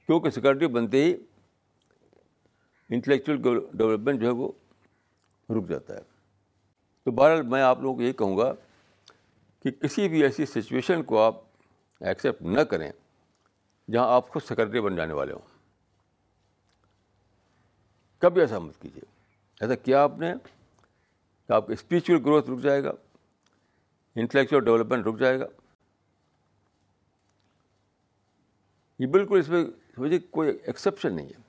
[0.07, 1.15] کیونکہ سیکنڈری بنتے ہی
[2.91, 4.53] انٹلیکچوئل ڈیولپمنٹ جو ہے وہ
[5.51, 6.01] رک جاتا ہے۔
[7.05, 8.53] تو بہرحال میں آپ لوگوں کو یہ کہوں گا
[9.63, 11.35] کہ کسی بھی ایسی سچویشن کو آپ
[12.01, 12.93] ایکسیپٹ نہ کریں
[13.91, 15.56] جہاں آپ خود سیکرٹری بن جانے والے ہوں۔
[18.19, 19.03] کبھی ایسا مت کیجیے؟
[19.61, 20.35] ایسا کیا آپ نے
[21.47, 22.91] کہ آپ کا اسپریچول گروتھ رک جائے گا
[24.15, 25.47] انٹلیکچوئل ڈیولپمنٹ رک جائے گا؟
[28.99, 31.41] یہ بالکل اس میں سمجھے کوئی ایکسیپشن نہیں ہے۔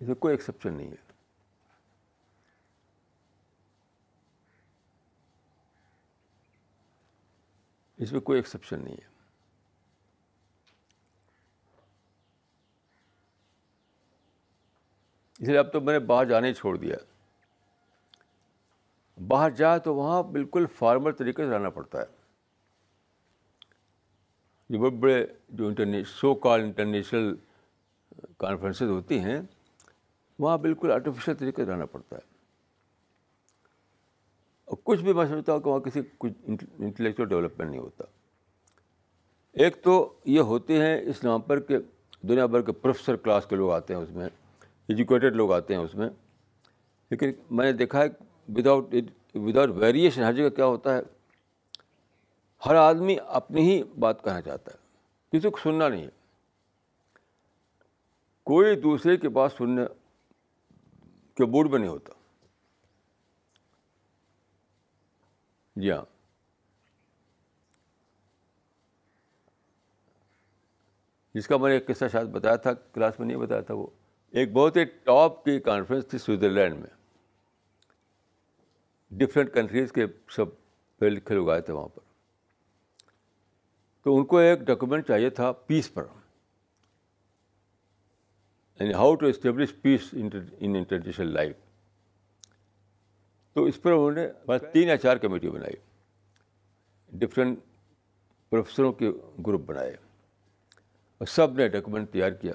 [0.00, 1.12] اس میں کوئی ایکسیپشن نہیں ہے۔
[7.96, 9.15] اس میں کوئی ایکسیپشن نہیں ہے۔
[15.38, 16.96] اس لیے اب تو میں نے باہر جانے ہی چھوڑ دیا۔
[19.28, 22.04] باہر جائے تو وہاں بالکل فارمل طریقے سے رہنا پڑتا ہے۔
[24.68, 27.34] جو بڑے بڑے جو انٹرنی سو کال انٹرنیشنل
[28.38, 29.40] کانفرنسز ہوتی ہیں،
[30.38, 32.20] وہاں بالکل آرٹیفیشیل طریقے سے رہنا پڑتا ہے۔
[34.64, 36.32] اور کچھ بھی میں سمجھتا ہوں کہ وہاں کسی کچھ
[36.78, 38.04] انٹلیکچوئل ڈیولپمنٹ نہیں ہوتا۔
[39.52, 41.78] ایک تو یہ ہوتے ہیں اس نام پر کہ
[42.22, 44.28] دنیا بھر کے پروفیسر کلاس کے لوگ آتے ہیں اس میں۔
[44.88, 46.08] ایجوکیٹڈ لوگ آتے ہیں اس میں۔
[47.10, 48.06] لیکن میں نے دیکھا ہے
[48.48, 48.94] وداؤٹ
[49.34, 51.00] وداؤٹ ویریشن ہر جگہ کیا ہوتا ہے۔
[52.66, 54.78] ہر آدمی اپنی ہی بات کہنا چاہتا ہے۔
[55.30, 56.08] کسی کو سننا نہیں ہے۔
[58.42, 59.82] کوئی دوسرے کی بات سننے
[61.34, 62.12] کے موڈ میں نہیں ہوتا۔
[65.76, 66.04] جی ہاں۔
[71.34, 73.86] جس کا میں نے ایک قصہ شاید بتایا تھا، کلاس میں نہیں بتایا تھا وہ۔
[74.36, 76.90] ایک بہت ہی ٹاپ کی کانفرنس تھی سوئٹزرلینڈ میں۔
[79.10, 80.44] ڈفرینٹ کنٹریز کے سب
[80.98, 82.00] پڑھے لکھے لوگ آئے تھے وہاں پر۔
[84.02, 86.04] تو ان کو ایک ڈاکومنٹ چاہیے تھا پیس پر۔
[88.80, 91.56] یعنی how to establish peace in international life
[93.52, 95.74] تو اس پر انہوں نے بس تین یا چار کمیٹی بنائی۔
[97.12, 97.58] ڈفرینٹ
[98.50, 99.10] پروفیسروں کے
[99.46, 99.96] گروپ بنائے۔
[101.18, 102.52] اور سب نے ڈاکومنٹ تیار کیا۔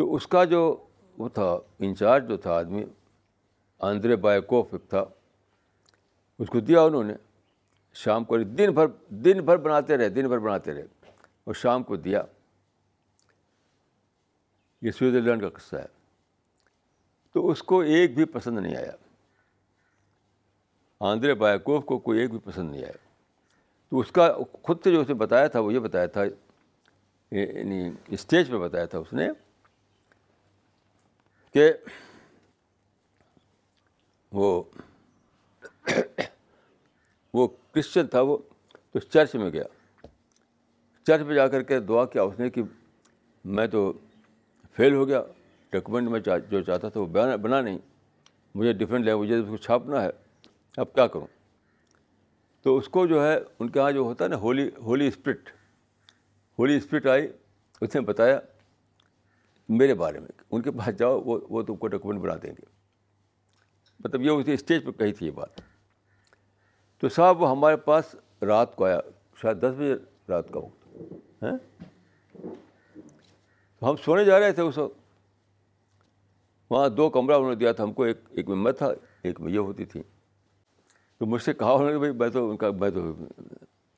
[0.00, 0.86] تو اس کا جو
[1.18, 2.84] وہ تھا، انچارج جو تھا آدمی
[3.78, 5.04] آندرے بایکوف ایک تھا،
[6.38, 7.14] اس کو دیا انہوں نے۔
[7.94, 10.82] شام کو دن بھر دن بھر بناتے رہے، دن بھر بناتے رہے۔
[11.44, 12.22] اور شام کو دیا۔
[14.82, 15.86] یہ سوئٹزرلینڈ کا قصہ ہے۔
[17.32, 18.92] تو اس کو ایک بھی پسند نہیں آیا۔
[21.00, 23.08] آندرے بایکوف کو کوئی ایک بھی پسند نہیں آیا۔
[23.90, 26.24] تو اس کا خود سے جو اس نے بتایا تھا، وہ یہ بتایا تھا
[27.30, 29.28] یعنی اسٹیج پہ بتایا تھا اس نے
[31.52, 31.72] کہ
[34.32, 34.62] وہ
[37.34, 38.38] وہ کرسچن تھا وہ،
[38.90, 39.64] تو چرچ میں گیا۔
[41.06, 42.62] چرچ میں جا کر کے دعا کیا اس نے کہ
[43.44, 43.92] میں تو
[44.72, 45.22] فیل ہو گیا،
[45.70, 47.78] ڈاکومنٹ میں جو چاہتا تھا وہ بنا نہیں۔
[48.54, 50.10] مجھے ڈفرینٹ لینگویجز کو چھاپنا ہے۔
[50.76, 51.26] اب کیا کروں؟
[52.62, 55.50] تو اس کو جو ہے، ان کے یہاں جو ہوتا ہے نا، holy holy spirit
[56.58, 57.28] holy spirit آئی،
[57.80, 58.40] اس نے بتایا
[59.70, 62.64] میرے بارے میں، ان کے پاس جاؤ، وہ وہ تم کو ڈاکومنٹ بنا دیں گے۔
[64.04, 65.48] مطلب یہ اسی اسٹیج پہ کہی تھی یہ بات۔
[67.00, 69.00] تو صاحب، وہ ہمارے پاس رات کو آیا،
[69.42, 69.94] شاید دس بجے
[70.28, 70.88] رات کا وقت
[71.42, 71.84] ہیں
[73.82, 74.98] ہم سونے جا رہے تھے اس وقت۔
[76.70, 79.62] وہاں دو کمرہ انہوں نے دیا تھا، ہم کو ایک ایک ممبر تھا، ایک میاں
[79.62, 80.02] ہوتی تھی۔
[81.18, 83.14] تو مجھ سے کہا انہوں نے، بھائی، میں تو ان کا، میں تو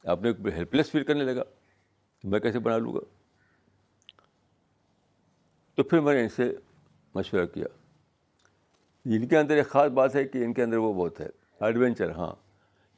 [0.04, 1.42] اپنے ہیلپ لیس فیل کرنے لگا،
[2.24, 3.21] میں کیسے بنا لوں گا؟
[5.74, 6.56] تو پھر میں نے ان سے
[7.14, 7.66] مشورہ کیا۔
[9.04, 11.28] ان کے اندر ایک خاص بات ہے کہ ان کے اندر وہ بہت ہے۔
[11.60, 12.34] ایڈونچر ہاں۔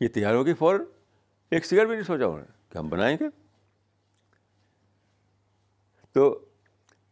[0.00, 0.80] یہ تیار ہوگی فوراً
[1.50, 3.24] ایک سگریٹ بھی نہیں سوچا انہوں نے کہ ہم بنائیں گے۔
[6.12, 6.44] تو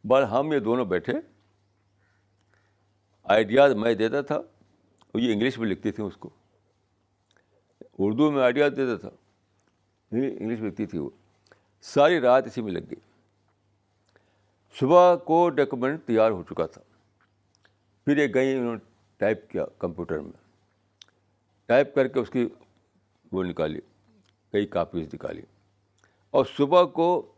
[0.05, 1.13] بار ہم یہ دونوں بیٹھے۔
[3.23, 4.41] آئیڈیاز میں دیتا تھا
[5.15, 6.31] وہ یہ انگلش میں لکھتی تھیں اس کو۔
[7.99, 9.11] اردو میں آئیڈیاز دیتا تھا۔
[10.13, 11.11] انگلش میں لکھتی تھی وہ۔
[11.83, 13.12] ساری رات اسی میں لگ گئی۔
[14.79, 16.83] صبح کو ڈاکومنٹ تیار ہو چکا تھا۔
[18.05, 18.81] پھر ایک گئی انہوں نے
[19.17, 20.33] ٹائپ کیا کمپیوٹر میں۔
[21.67, 22.49] ٹائپ کر کے اس کی
[23.33, 23.81] وہ نکالی،
[24.53, 25.43] کئی کاپیز نکالی۔
[26.31, 27.33] اور صبح کو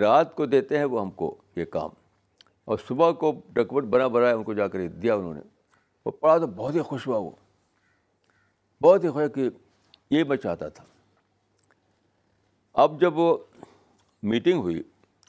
[0.00, 1.90] رات کو دیتے ہیں وہ ہم کو یہ کام۔
[2.64, 5.40] اور صبح کو ڈاکومنٹ بنا بنایا ان کو جا کر دیا انہوں نے۔
[6.06, 7.30] وہ پڑھا تو بہت ہی خوش ہوا وہ۔
[8.82, 9.48] بہت ہی خوش کہ
[10.10, 10.84] یہ میں چاہتا تھا۔
[12.72, 13.36] اب جب وہ
[14.22, 14.82] میٹنگ ہوئی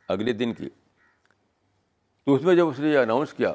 [0.07, 0.69] اگلے دن کی۔
[2.25, 3.53] تو اس میں جب اس نے یہ اناؤنس کیا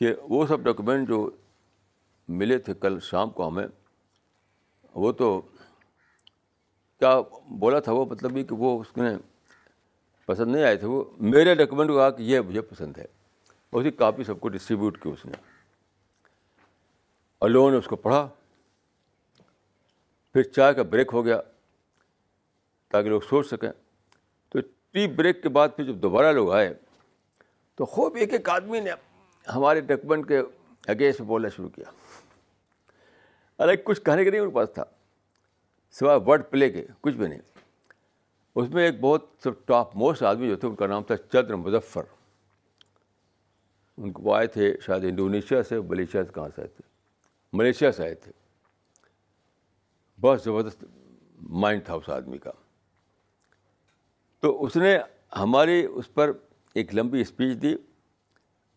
[0.00, 1.30] کہ وہ سب ڈاکومنٹ جو
[2.28, 3.66] ملے تھے کل شام کو ہمیں،
[4.94, 5.40] وہ تو
[6.98, 9.08] کیا بولا تھا وہ؟ مطلب یہ کہ وہ اس نے
[10.26, 13.04] پسند نہیں آئے تھے۔ وہ میرے ڈاکومنٹ کو کہا کہ یہ مجھے پسند ہے۔
[13.72, 15.32] اسی کاپی سب کو ڈسٹریبیوٹ کی اس نے۔
[17.38, 18.28] اور لوگوں نے اس کو پڑھا۔
[20.32, 21.40] پھر چائے کا بریک ہو گیا
[22.88, 23.87] تاکہ لوگ سوچ سکیں۔
[24.92, 26.74] ٹی بریک کے بعد پھر جب دوبارہ لوگ آئے،
[27.74, 28.90] تو خوب ایک ایک آدمی نے
[29.54, 30.38] ہمارے ڈاکومنٹ کے
[30.86, 31.90] اگینسٹ بولنا شروع کیا۔
[33.58, 34.84] ارے کچھ کہنے کے نہیں ان کے پاس تھا،
[35.90, 37.40] سوائے ورڈ پلے کے، کچھ بھی نہیں۔
[38.54, 41.54] اس میں ایک بہت سب ٹاپ موسٹ آدمی جو تھے، ان کا نام تھا چندر
[41.54, 42.02] مظفر۔
[43.96, 46.82] ان کو آئے تھے شاید انڈونیشیا سے، ملیشیا سے، کہاں سے آئے تھے؟
[47.52, 48.32] ملیشیا سے آئے تھے۔
[50.20, 50.84] بہت زبردست
[51.40, 52.50] مائنڈ تھا اس آدمی کا۔
[54.42, 54.96] تو اس نے
[55.36, 56.32] ہماری اس پر
[56.76, 57.74] ایک لمبی اسپیچ دی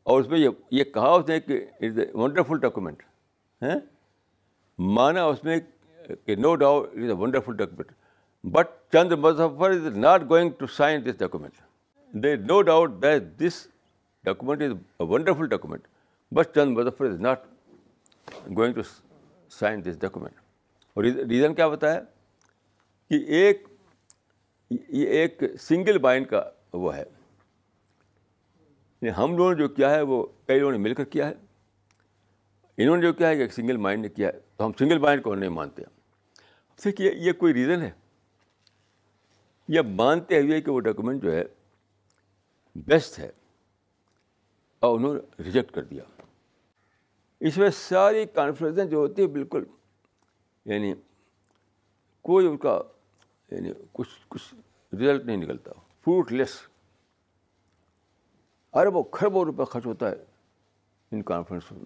[0.05, 3.03] اور اس میں یہ یہ کہا اس نے کہ اٹس اے ونڈرفل ڈاکومنٹ
[3.61, 3.75] ہیں
[4.79, 5.59] مانا اس میں
[6.25, 7.91] کہ no doubt it is a wonderful document
[8.43, 11.53] but Chandra Muzaffar is not going to sign this document
[12.13, 13.65] they no doubt that this
[14.23, 15.87] document is a wonderful document
[16.31, 17.45] but Chandra Muzaffar is not
[18.57, 18.81] going to
[19.51, 20.39] sign this document
[20.97, 21.99] اور reason کیا بتایا
[23.11, 23.65] کہ ایک
[24.89, 27.03] یہ ایک single mind کا وہ ہے۔
[29.01, 31.33] یعنی ہم لوگوں نے جو کیا ہے وہ کئی لوگوں نے مل کر کیا ہے۔
[32.77, 34.97] انہوں نے جو کیا ہے کہ ایک سنگل مائنڈ نے کیا ہے۔ تو ہم سنگل
[34.97, 35.81] مائنڈ کو نہیں مانتے۔
[36.75, 37.91] پھر یہ کوئی ریزن ہے؟
[39.67, 41.43] یہ مانتے ہوئے کہ وہ ڈاکومنٹ جو ہے
[42.75, 43.31] بیسٹ ہے۔
[44.79, 46.03] اور انہوں نے ریجیکٹ کر دیا۔
[47.39, 49.63] اس میں ساری کانفرنسیں جو ہوتی ہے بالکل
[50.65, 50.93] یعنی
[52.21, 52.81] کوئی ان کا
[53.51, 54.55] یعنی کچھ کچھ
[54.93, 55.71] رزلٹ نہیں نکلتا۔
[56.01, 56.61] فروٹ لیس
[58.73, 60.15] اربوں خربوں روپے خرچ ہوتا ہے
[61.11, 61.85] ان کانفرنس میں۔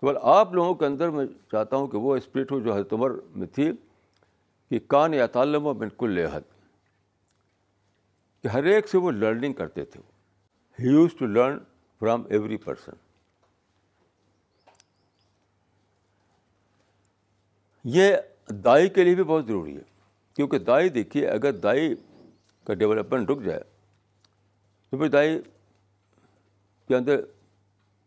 [0.00, 3.10] تو آپ لوگوں کے اندر میں چاہتا ہوں کہ وہ اسپرٹ ہو جو حضرت عمر
[3.10, 3.72] میں تھی،
[4.70, 6.40] کہ کان یا تعلم و بالکل لحد
[8.42, 10.00] کہ ہر ایک سے وہ لرننگ کرتے تھے۔
[10.78, 11.58] He used to learn
[12.00, 12.92] from every person
[17.84, 18.16] یہ
[18.48, 19.91] دائی کے لیے بھی بہت ضروری ہے۔
[20.34, 21.94] کیونکہ دائی دیکھیے، اگر دائی
[22.64, 23.60] کا ڈیولپمنٹ رک جائے،
[24.90, 25.40] تو پھر دائی
[26.88, 27.20] کے اندر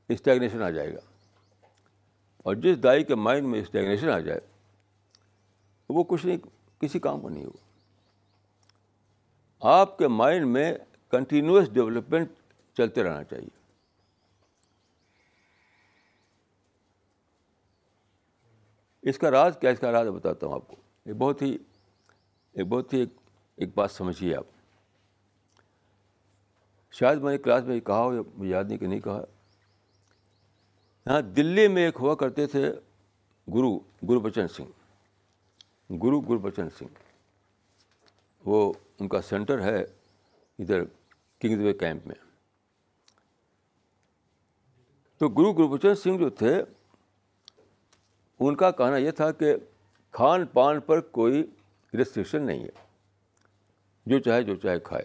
[0.09, 0.99] اسٹیگنیشن آ جائے گا۔
[2.37, 4.39] اور جس دائی کے مائنڈ میں اسٹیگنیشن آ جائے
[5.89, 6.37] وہ کچھ نہیں،
[6.81, 7.65] کسی کام کا نہیں ہوگا۔
[9.59, 10.77] آپ کے مائنڈ میں
[11.11, 12.31] کنٹینیوس ڈیولپمنٹ
[12.77, 13.65] چلتے رہنا چاہیے۔
[19.01, 21.57] اس کا راز، کیا اس کا راز بتاتا ہوں آپ کو؟ ایک بہت ہی
[22.55, 23.05] ایک بہت ہی
[23.55, 24.43] ایک بات سمجھیے آپ۔
[26.91, 29.21] شاید میں نے کلاس میں کہا ہو یا مجھے یاد نہیں کہ نہیں کہا۔
[31.05, 32.71] یہاں دلی میں ایک ہوا کرتے تھے
[33.53, 34.71] گرو گرو بچن سنگھ۔
[35.93, 36.93] گرو گرو بچن سنگھ۔
[38.45, 39.83] وہ ان کا سینٹر ہے
[40.59, 40.83] ادھر
[41.39, 42.15] کنگز وے کیمپ میں۔
[45.17, 46.63] تو گرو گرو بچن سنگھ جو تھے،
[48.39, 49.55] ان کا کہنا یہ تھا کہ
[50.11, 51.54] کھان پان پر کوئی
[51.95, 52.85] ریسٹرکشن نہیں ہے۔
[54.05, 55.03] جو چاہے جو چاہے کھائے۔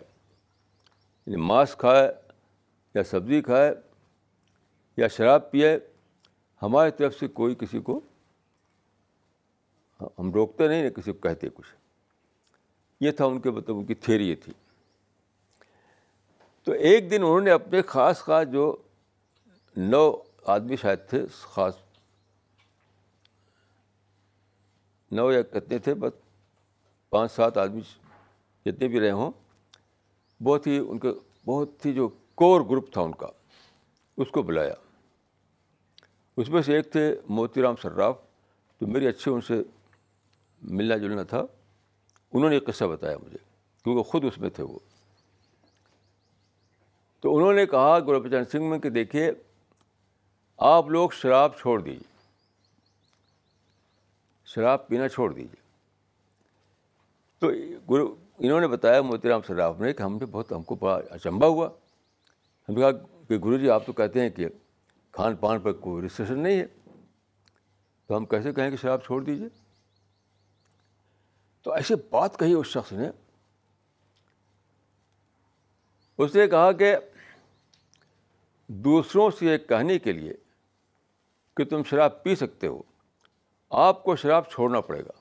[1.26, 2.12] یعنی ماس کھائے
[2.94, 3.74] یا سبزی کھائے
[4.96, 5.78] یا شراب پیے،
[6.62, 8.00] ہماری طرف سے کوئی کسی کو
[10.00, 11.74] ہم روکتے نہیں، نہ کسی کو کہتے کچھ۔
[13.00, 14.52] یہ تھا ان کے مطلب ان کی تھیری یہ تھی۔
[16.62, 18.76] تو ایک دن انہوں نے اپنے خاص خاص جو
[19.76, 20.12] نو
[20.46, 21.74] آدمی شاید تھے، خاص
[25.12, 26.12] نو یا کتنے تھے، بس
[27.10, 27.80] پانچ سات آدمی
[28.66, 29.30] جتنے بھی رہے ہوں،
[30.42, 31.08] بہت ہی ان کے
[31.46, 33.26] بہت ہی جو کور گروپ تھا ان کا،
[34.16, 34.74] اس کو بلایا۔
[36.36, 38.18] اس میں سے ایک تھے موتی رام سراف
[38.78, 39.62] تو میری اچھے ان سے
[40.62, 41.42] ملنا جلنا تھا۔
[42.32, 43.38] انہوں نے ایک قصہ بتایا مجھے،
[43.84, 44.78] کیونکہ خود اس میں تھے وہ۔
[47.20, 49.32] تو انہوں نے کہا گورو چند سنگھ میں کہ دیکھیے،
[50.56, 52.10] آپ لوگ شراب چھوڑ دیجیے
[54.44, 55.59] شراب پینا چھوڑ دیجیے
[57.40, 57.50] تو
[57.90, 61.00] گرو، انہوں نے بتایا موتی رام سراف نے کہ ہم نے بہت، ہم کو بڑا
[61.10, 61.68] اچمبا ہوا۔
[62.68, 62.90] ہم نے کہا
[63.28, 64.48] کہ گرو جی آپ تو کہتے ہیں کہ
[65.12, 66.66] کھان پان پر کوئی ریسٹرکشن نہیں ہے۔
[68.06, 69.48] تو ہم کیسے کہیں کہ شراب چھوڑ دیجیے
[71.62, 73.10] تو ایسے بات کہی اس شخص نے۔
[76.18, 76.96] اس نے کہا کہ
[78.66, 80.32] دوسروں سے یہ کہنے کے لیے
[81.56, 82.82] کہ تم شراب پی سکتے ہو،
[83.70, 85.19] آپ کو شراب چھوڑنا پڑے گا۔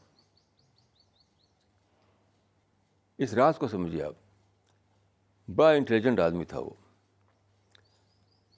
[3.20, 4.14] اس راز کو سمجھیے آپ۔
[5.56, 6.70] بڑا انٹیلیجنٹ آدمی تھا وہ۔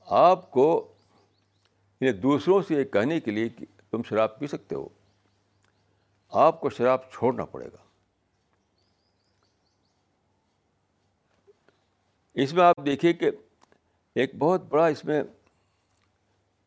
[0.06, 0.94] آپ کو
[2.02, 4.90] یعنی دوسروں سے یہ کہنے کے لیے کہ تم شراب پی سکتے ہو۔
[6.30, 7.84] آپ کو شراب چھوڑنا پڑے گا۔
[12.34, 13.32] اس میں آپ دیکھیے کہ
[14.16, 15.24] ایک بہت بڑا اس میں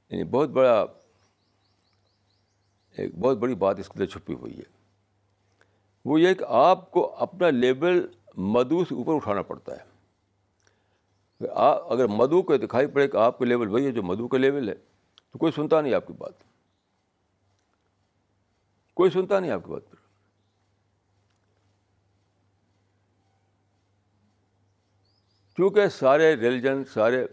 [0.09, 0.87] یعنی بہت بڑا،
[2.97, 4.84] ایک بہت بڑی بات اس کے اندر چھپی ہوئی ہے۔
[6.05, 9.95] وہ یہ کہ آپ کو اپنا لیول مدو سے اوپر اٹھانا پڑتا ہے۔
[11.91, 14.69] اگر مدو کو دکھائی پڑے کہ آپ کا لیول وہی ہے جو مدو کا لیول
[14.69, 14.75] ہے،
[15.31, 16.33] تو کوئی سنتا نہیں آپ کی بات۔
[18.95, 19.97] کوئی سنتا نہیں آپ کی بات۔ پر
[25.57, 27.27] کیونکہ سارے ریلیجن، سارے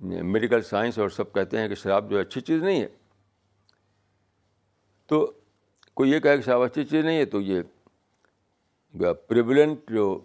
[0.00, 2.88] میڈیکل سائنس اور سب کہتے ہیں کہ شراب جو اچھی چیز نہیں ہے۔
[5.06, 5.32] تو
[5.94, 7.62] کوئی یہ کہے کہ شراب اچھی چیز نہیں ہے، تو یہ
[9.26, 10.20] پریولنٹ جو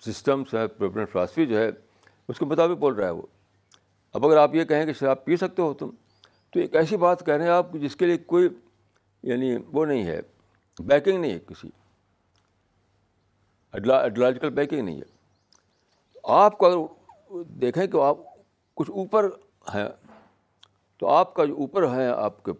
[0.00, 1.70] سسٹمس ہے پریولنٹ فلاسفی جو ہے،
[2.28, 3.22] اس کے مطابق بول رہا ہے وہ۔
[4.12, 5.90] اب اگر آپ یہ کہیں کہ شراب پی سکتے ہو تم،
[6.50, 8.48] تو ایک ایسی بات کہہ رہے ہیں آپ جس کے لیے کوئی
[9.22, 10.20] یعنی وہ نہیں ہے
[10.78, 11.68] بیکنگ نہیں ہے کسی۔
[13.72, 15.16] ایڈولوجیکل بیکنگ نہیں ہے۔
[16.24, 18.18] آپ کو اگر دیکھیں کہ آپ
[18.74, 19.28] کچھ اوپر
[19.74, 19.88] ہیں،
[20.98, 22.52] تو آپ کا جو اوپر ہے، آپ کے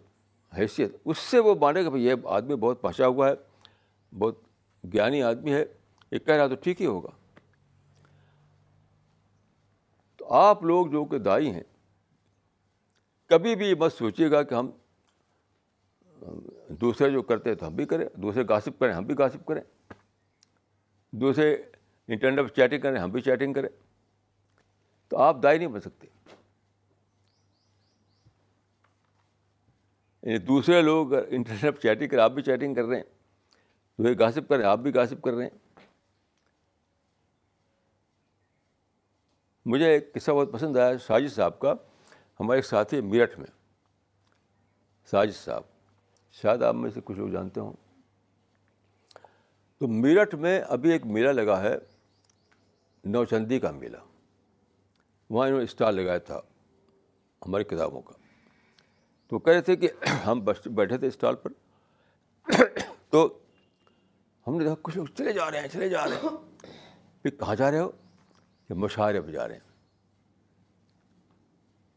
[0.57, 3.33] حیثیت۔ اس سے وہ مانے کہ بھائی یہ آدمی بہت پہنچا ہوا ہے،
[4.17, 4.41] بہت
[4.93, 5.65] گیانی آدمی ہے،
[6.11, 7.09] یہ کہہ رہا تو ٹھیک ہی ہوگا۔
[10.17, 11.63] تو آپ لوگ جو کہ دائی ہیں،
[13.25, 14.71] کبھی بھی مت سوچیے گا کہ ہم
[16.69, 19.61] دوسرے جو کرتے تو ہم بھی کریں، دوسرے گاسپ کریں ہم بھی گاسپ کریں،
[21.11, 21.53] دوسرے
[22.07, 23.69] انٹرنیٹ پہ چیٹنگ کریں ہم بھی چیٹنگ کریں۔
[25.07, 26.07] تو آپ دائی نہیں بن سکتے۔
[30.27, 33.03] یعنی دوسرے لوگ انٹرنیٹ پہ چیٹنگ کریں آپ بھی چیٹنگ کر رہے ہیں۔
[33.99, 35.81] وہ گاسپ کر رہے ہیں، آپ بھی گاسپ کر رہے ہیں۔
[39.65, 41.73] مجھے ایک قصہ بہت پسند آیا ساجد صاحب کا،
[42.39, 43.47] ہمارے ایک ساتھی میرٹھ میں۔
[45.05, 45.61] ساجد صاحب،
[46.31, 47.73] شاید آپ میں سے کچھ لوگ جانتے ہوں۔
[49.77, 51.75] تو میرٹھ میں ابھی ایک میلہ لگا ہے،
[53.03, 53.97] نوچندی کا میلہ۔
[55.29, 56.41] وہاں انہوں نے اسٹال لگایا تھا
[57.47, 58.26] ہماری کتابوں کا۔
[59.27, 59.89] تو کہہ رہے تھے کہ
[60.25, 61.51] ہم بیٹھے تھے اسٹال پر۔
[63.09, 63.39] تو
[64.47, 66.29] ہم نے دیکھا کچھ لوگ چلے جا رہے ہیں، چلے جا رہے ہیں۔
[67.21, 67.91] پھر کہاں جا رہے ہو؟
[68.67, 69.71] کہ مشاعرے میں جا رہے ہیں۔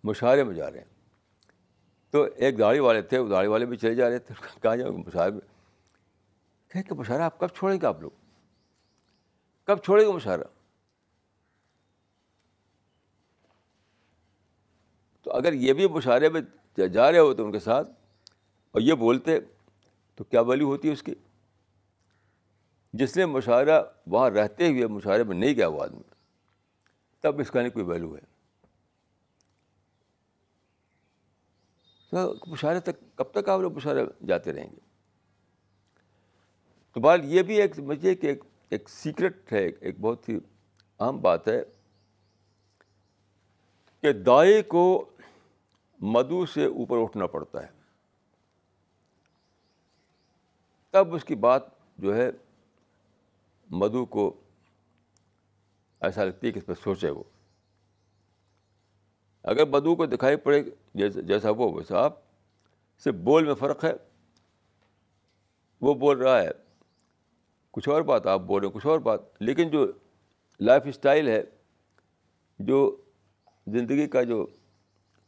[0.05, 1.01] مشاعرے میں جا رہے ہیں۔
[2.11, 4.91] تو ایک داڑھی والے تھے، وہ داڑھی والے بھی چلے جا رہے تھے۔ کہاں جاؤ
[4.93, 5.41] مشاعرے میں
[6.69, 8.11] کہ کہ مشاعرہ آپ کب چھوڑیں گے آپ لوگ؟
[9.65, 10.45] کب چھوڑیں گے مشاعرہ
[15.23, 16.41] تو اگر یہ بھی مشاعرے میں
[16.77, 17.91] جا رہے ہوتے ان کے ساتھ
[18.71, 19.39] اور یہ بولتے،
[20.15, 21.15] تو کیا ویلیو ہوتی ہے اس کی؟
[22.93, 26.03] جس نے مشاعرہ وہاں رہتے ہوئے، مشاعرے میں نہیں گیا وہ آدمی،
[27.21, 28.31] تب اس کا نہیں کوئی ویلو ہے۔
[32.47, 34.79] مشاعرے تک، کب تک آپ لوگ مشاعرے جاتے رہیں گے؟
[36.93, 40.39] تو بال یہ بھی ایک، سمجھیے کہ ایک ایک سیکرٹ ہے، ایک بہت ہی
[41.01, 41.63] اہم بات ہے
[44.01, 45.10] کہ دائیں کو
[46.01, 47.69] مدو سے اوپر اٹھنا پڑتا ہے۔
[50.91, 51.63] تب اس کی بات
[51.99, 52.31] جو ہے
[53.71, 54.41] مدو کو
[56.01, 57.23] ایسا لگتی ہے کہ اس پہ سوچے وہ۔
[59.43, 60.63] اگر مدو کو دکھائی پڑے
[60.95, 62.19] جیسا جیسا وہ، ویسا آپ،
[62.99, 63.93] صرف بول میں فرق ہے۔
[65.81, 66.49] وہ بول رہا ہے،
[67.71, 69.93] کچھ اور بات، آپ بول رہے ہیں، کچھ اور بات۔ لیکن جو
[70.61, 71.43] لائف اسٹائل ہے،
[72.59, 72.97] جو
[73.67, 74.47] زندگی کا جو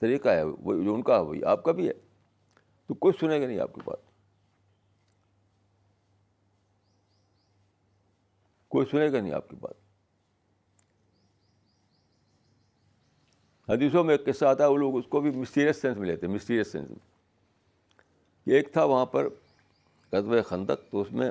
[0.03, 1.93] طریقہ ہے، وہ جو ان کا ہے، وہی آپ کا بھی ہے۔
[2.87, 4.13] تو کچھ سنے گا نہیں آپ کی بات۔
[8.69, 9.75] کوئی سنے گا نہیں آپ کی بات۔
[13.71, 16.27] حدیثوں میں ایک قصہ آتا ہے، وہ لوگ اس کو بھی مسٹیریس سینس میں لیتے
[16.27, 16.99] ہیں مسٹیریس سینس میں۔
[18.45, 19.29] ایک تھا وہاں پر
[20.11, 21.31] قصبۂ خندق، تو اس میں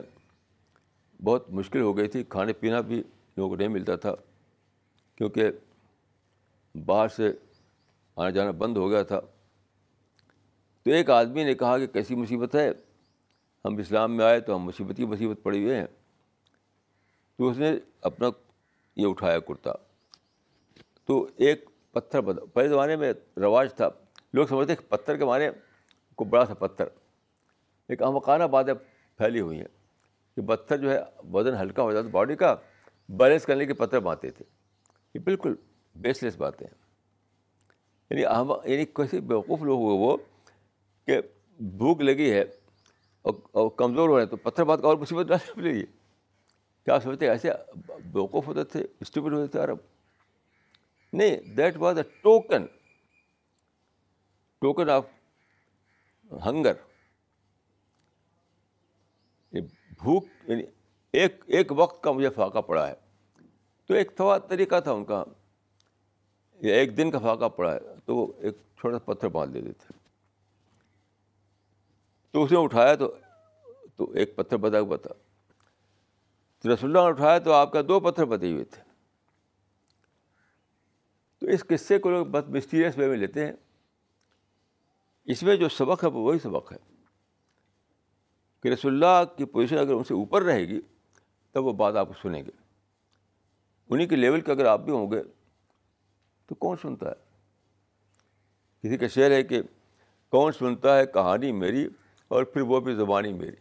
[1.23, 3.03] بہت مشکل ہو گئی تھی، کھانے پینا بھی
[3.37, 4.13] لوگوں کو نہیں ملتا تھا،
[5.15, 5.51] کیونکہ
[6.85, 7.31] باہر سے
[8.15, 9.19] آنا جانا بند ہو گیا تھا۔
[10.83, 12.71] تو ایک آدمی نے کہا کہ کیسی مصیبت ہے؟
[13.65, 15.85] ہم اسلام میں آئے تو ہم مصیبت کی مصیبت پڑے ہوئے ہیں
[17.37, 18.27] تو اس نے اپنا
[18.95, 19.71] یہ اٹھایا کرتا۔
[21.05, 23.89] تو ایک پتھر بدا پہلے زمانے میں رواج تھا۔
[24.33, 25.45] لوگ سمجھتے کہ پتھر کے معنی
[26.15, 26.85] کو بڑا سا پتھر۔
[27.87, 28.73] ایک امکانہ باتیں
[29.17, 29.67] پھیلی ہوئی ہیں
[30.35, 30.99] کہ پتھر جو ہے
[31.33, 32.55] وزن ہلکا ہو جاتا، باڈی کا
[33.09, 34.45] بیلنس کرنے کے پتھر باندھتے تھے۔
[35.13, 35.55] یہ بالکل
[35.95, 36.80] بیس لیس باتیں ہیں۔
[38.11, 40.17] یعنی ہم یعنی کیسے بیوقوف لوگ ہوئے وہ
[41.07, 41.21] کہ
[41.59, 42.43] بھوک لگی ہے
[43.21, 45.85] اور کمزور ہو رہے ہیں تو پتھر بات کا اور مصیبت ڈالنے ملے گی۔
[46.85, 47.49] کیا سوچتے ایسے
[48.05, 49.77] بیوقوف ہوتے تھے اسٹوپڈ ہوتے تھے عرب؟
[51.13, 52.65] نہیں that was a token
[54.59, 55.05] token of
[56.45, 56.73] hunger
[60.03, 60.63] بھوک یعنی
[61.11, 62.93] ایک ایک وقت کا مجھے فاقہ پڑا ہے۔
[63.85, 65.23] تو ایک تھوڑا طریقہ تھا ان کا۔
[66.61, 69.71] یا ایک دن کا فاقہ پڑا ہے، تو وہ ایک چھوٹا سا پتھر باندھ دیتے
[69.71, 69.93] تھے۔
[72.31, 73.15] تو اس نے اٹھایا تو
[73.95, 75.13] تو ایک پتھر بتا ہوا تھا۔
[76.59, 78.81] تو رسول اللہ نے اٹھایا تو آپ کا دو پتھر بتے ہوئے تھے۔
[81.39, 83.53] تو اس قصے کو لوگ بس مسٹیریس وے میں لیتے ہیں۔
[85.25, 86.77] اس میں جو سبق ہے، وہ وہی سبق ہے
[88.63, 90.81] کہ رسول اللہ کی پوزیشن اگر ان سے اوپر رہے گی،
[91.51, 92.51] تب وہ بات آپ کو سنیں گے۔
[93.89, 95.23] انہیں کے لیول کے اگر آپ بھی ہوں گے
[96.51, 97.15] تو کون سنتا ہے؟
[98.83, 99.61] کسی کا شعر ہے کہ
[100.29, 101.89] کون سنتا ہے کہانی میری
[102.27, 103.55] اور پھر وہ بھی زبانی میری۔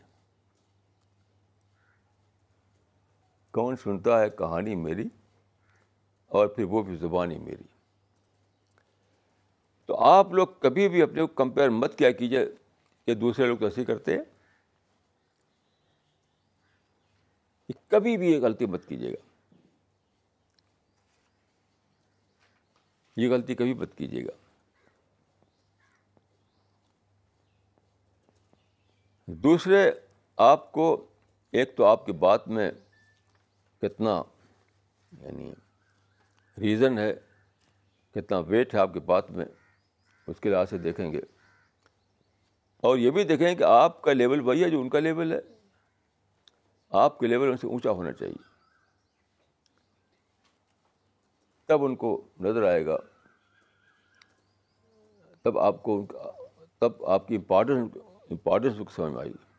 [3.50, 5.08] کون سنتا ہے کہانی میری
[6.26, 7.62] اور پھر وہ بھی زبانی میری۔
[9.86, 12.46] تو آپ لوگ کبھی بھی اپنے کو کمپیئر مت کیا کیجیے
[13.06, 14.24] کہ دوسرے لوگ تو ایسے کرتے ہیں۔
[17.88, 19.29] کبھی بھی یہ غلطی مت کیجیے گا۔
[23.20, 24.30] یہ غلطی کبھی مت کیجیے گا۔
[29.26, 29.92] دوسرے،
[30.36, 31.06] آپ کو
[31.52, 32.70] ایک تو آپ کی بات میں
[33.80, 34.22] کتنا
[35.20, 35.52] یعنی
[36.58, 37.14] ریزن ہے،
[38.14, 39.44] کتنا ویٹ ہے آپ کی بات میں،
[40.26, 41.20] اس کے لحاظ سے دیکھیں گے۔
[42.76, 45.40] اور یہ بھی دیکھیں کہ آپ کا لیول وہی ہے جو ان کا لیول ہے۔
[46.90, 48.50] آپ کے لیول ان سے اونچا ہونا چاہیے۔
[51.66, 52.96] تب ان کو نظر آئے گا۔
[55.42, 56.30] تب آپ کو ان کا
[56.78, 57.96] تب آپ کی امپارٹینس
[58.30, 59.50] امپارٹینس کو سمجھ میں آئے گی۔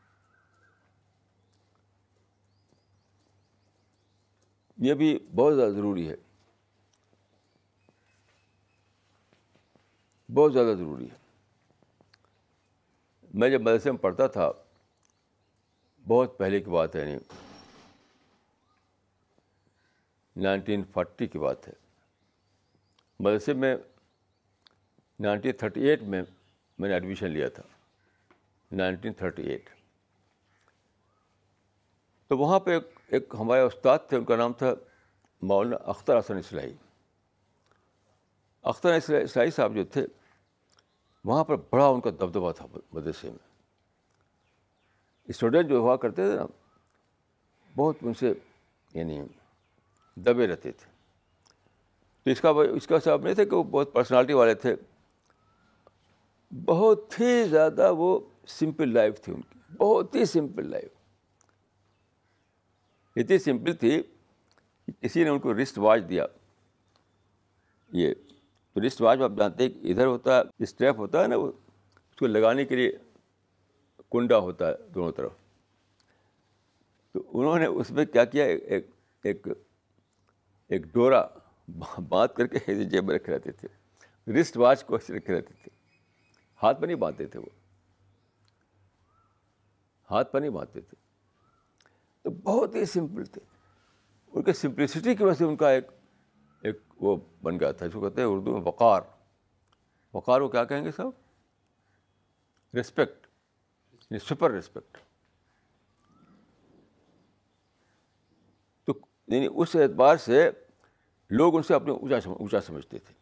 [4.77, 6.15] یہ بھی بہت زیادہ ضروری ہے۔
[10.33, 11.15] بہت زیادہ ضروری ہے۔
[13.33, 14.51] میں جب مدرسے میں پڑھتا تھا،
[16.07, 17.19] بہت پہلے کی بات ہے نہیں
[20.35, 21.73] نائنٹین فورٹی کی بات ہے۔
[23.19, 23.75] مدرسے میں
[25.21, 26.23] نائنٹین تھرٹی ایٹ میں
[26.77, 27.63] میں نے ایڈمیشن لیا تھا۔
[28.71, 29.69] Nineteen thirty eight.
[32.27, 34.73] تو وہاں پہ ایک ایک ہمارے استاد تھے، ان کا نام تھا
[35.41, 36.73] مولانا اختر حسن اسلائی
[38.63, 40.07] اختر اسلائی صاحب جو تھے،
[41.25, 43.47] وہاں پر بڑا ان کا دبدبہ تھا مدرسے میں۔
[45.23, 46.45] اسٹوڈنٹ جو ہوا کرتے تھے نا،
[47.75, 48.33] بہت ان سے
[48.93, 49.21] یعنی
[50.15, 50.91] دبے رہتے تھے۔
[52.23, 54.75] تو اس کا اس کا سبب نہیں تھا کہ وہ بہت پرسنالٹی والے تھے۔
[56.51, 60.91] بہت ہی زیادہ وہ سمپل لائف تھی ان کی۔ بہت ہی سمپل لائف
[63.15, 64.01] اتنی سمپل تھی
[64.85, 66.25] کہ کسی نے ان کو رسٹ واچ دیا۔
[67.91, 68.13] یہ
[68.73, 71.51] تو رسٹ واچ آپ جانتے ہیں ادھر ہوتا ہے اسٹریپ ہوتا ہے نا وہ،
[72.11, 72.91] اس کو لگانے کے لیے
[74.11, 75.31] کنڈا ہوتا ہے دونوں طرف۔
[77.11, 78.89] تو انہوں نے اس میں کیا کیا؟ ایک
[79.23, 79.47] ایک
[80.67, 81.27] ایک ڈورا
[82.09, 83.67] باندھ کر کے جیب میں رکھے رہتے تھے۔
[84.31, 85.80] رسٹ واچ کو ایسے رکھے رہتے تھے۔
[86.63, 87.45] ہاتھ پہ نہیں باندھتے تھے وہ۔
[90.11, 90.95] ہاتھ پہ نہیں باندھتے تھے۔
[92.21, 93.41] تو بہت ہی سمپل تھے۔
[94.27, 95.87] ان کے سمپلسٹی کی وجہ سے ان کا ایک
[96.63, 99.01] ایک وہ بن گیا تھا اس کو کہتے ہیں اردو میں وقار۔
[100.13, 101.11] وقار وہ کیا کہیں گے صاحب
[102.79, 103.27] رسپیکٹ
[104.21, 104.97] سپر رسپیکٹ
[108.85, 108.93] تو
[109.27, 110.51] یعنی اس اعتبار سے
[111.29, 113.20] لوگ ان سے اپنے اونچا اونچا سمجھتے تھے۔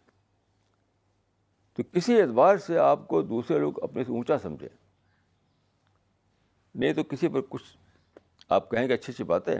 [1.73, 4.69] تو کسی اعتبار سے آپ کو دوسرے لوگ اپنے سے اونچا سمجھیں
[6.75, 7.63] نہیں تو کسی پر کچھ
[8.49, 9.55] آپ کہیں گے اچھی اچھی باتیں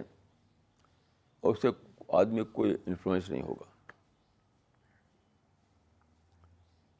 [1.39, 1.67] اور اس سے
[2.07, 3.91] آدمی کوئی انفلوئنس نہیں ہوگا۔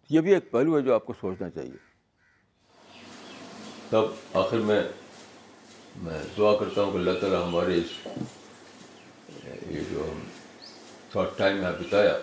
[0.10, 1.78] یہ بھی ایک پہلو ہے جو آپ کو سوچنا چاہیے۔
[3.90, 4.04] تب
[4.34, 4.84] آخر میں
[5.96, 8.08] میں دعا کرتا ہوں کہ اللہ تعالیٰ ہمارے اس
[9.68, 10.20] یہ جو ہم
[11.14, 12.20] شارٹ ٹائم میں بتایا۔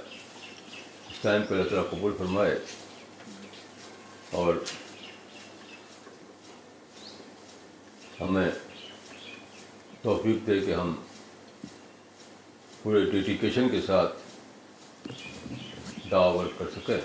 [1.16, 2.58] اس ٹائم کو اللہ تعالیٰ قبول فرمائے۔
[4.30, 4.54] اور
[8.20, 8.50] ہمیں
[10.02, 10.96] توفیق دے کہ ہم
[12.82, 14.12] پورے ڈیڈیکیشن کے ساتھ
[16.10, 17.00] دعوت کر سکیں۔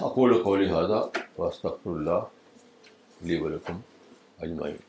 [0.00, 1.08] اقول قولی حاضہ
[1.38, 3.80] واسطر اللہ علیہ ولکم
[4.38, 4.87] اجمعین۔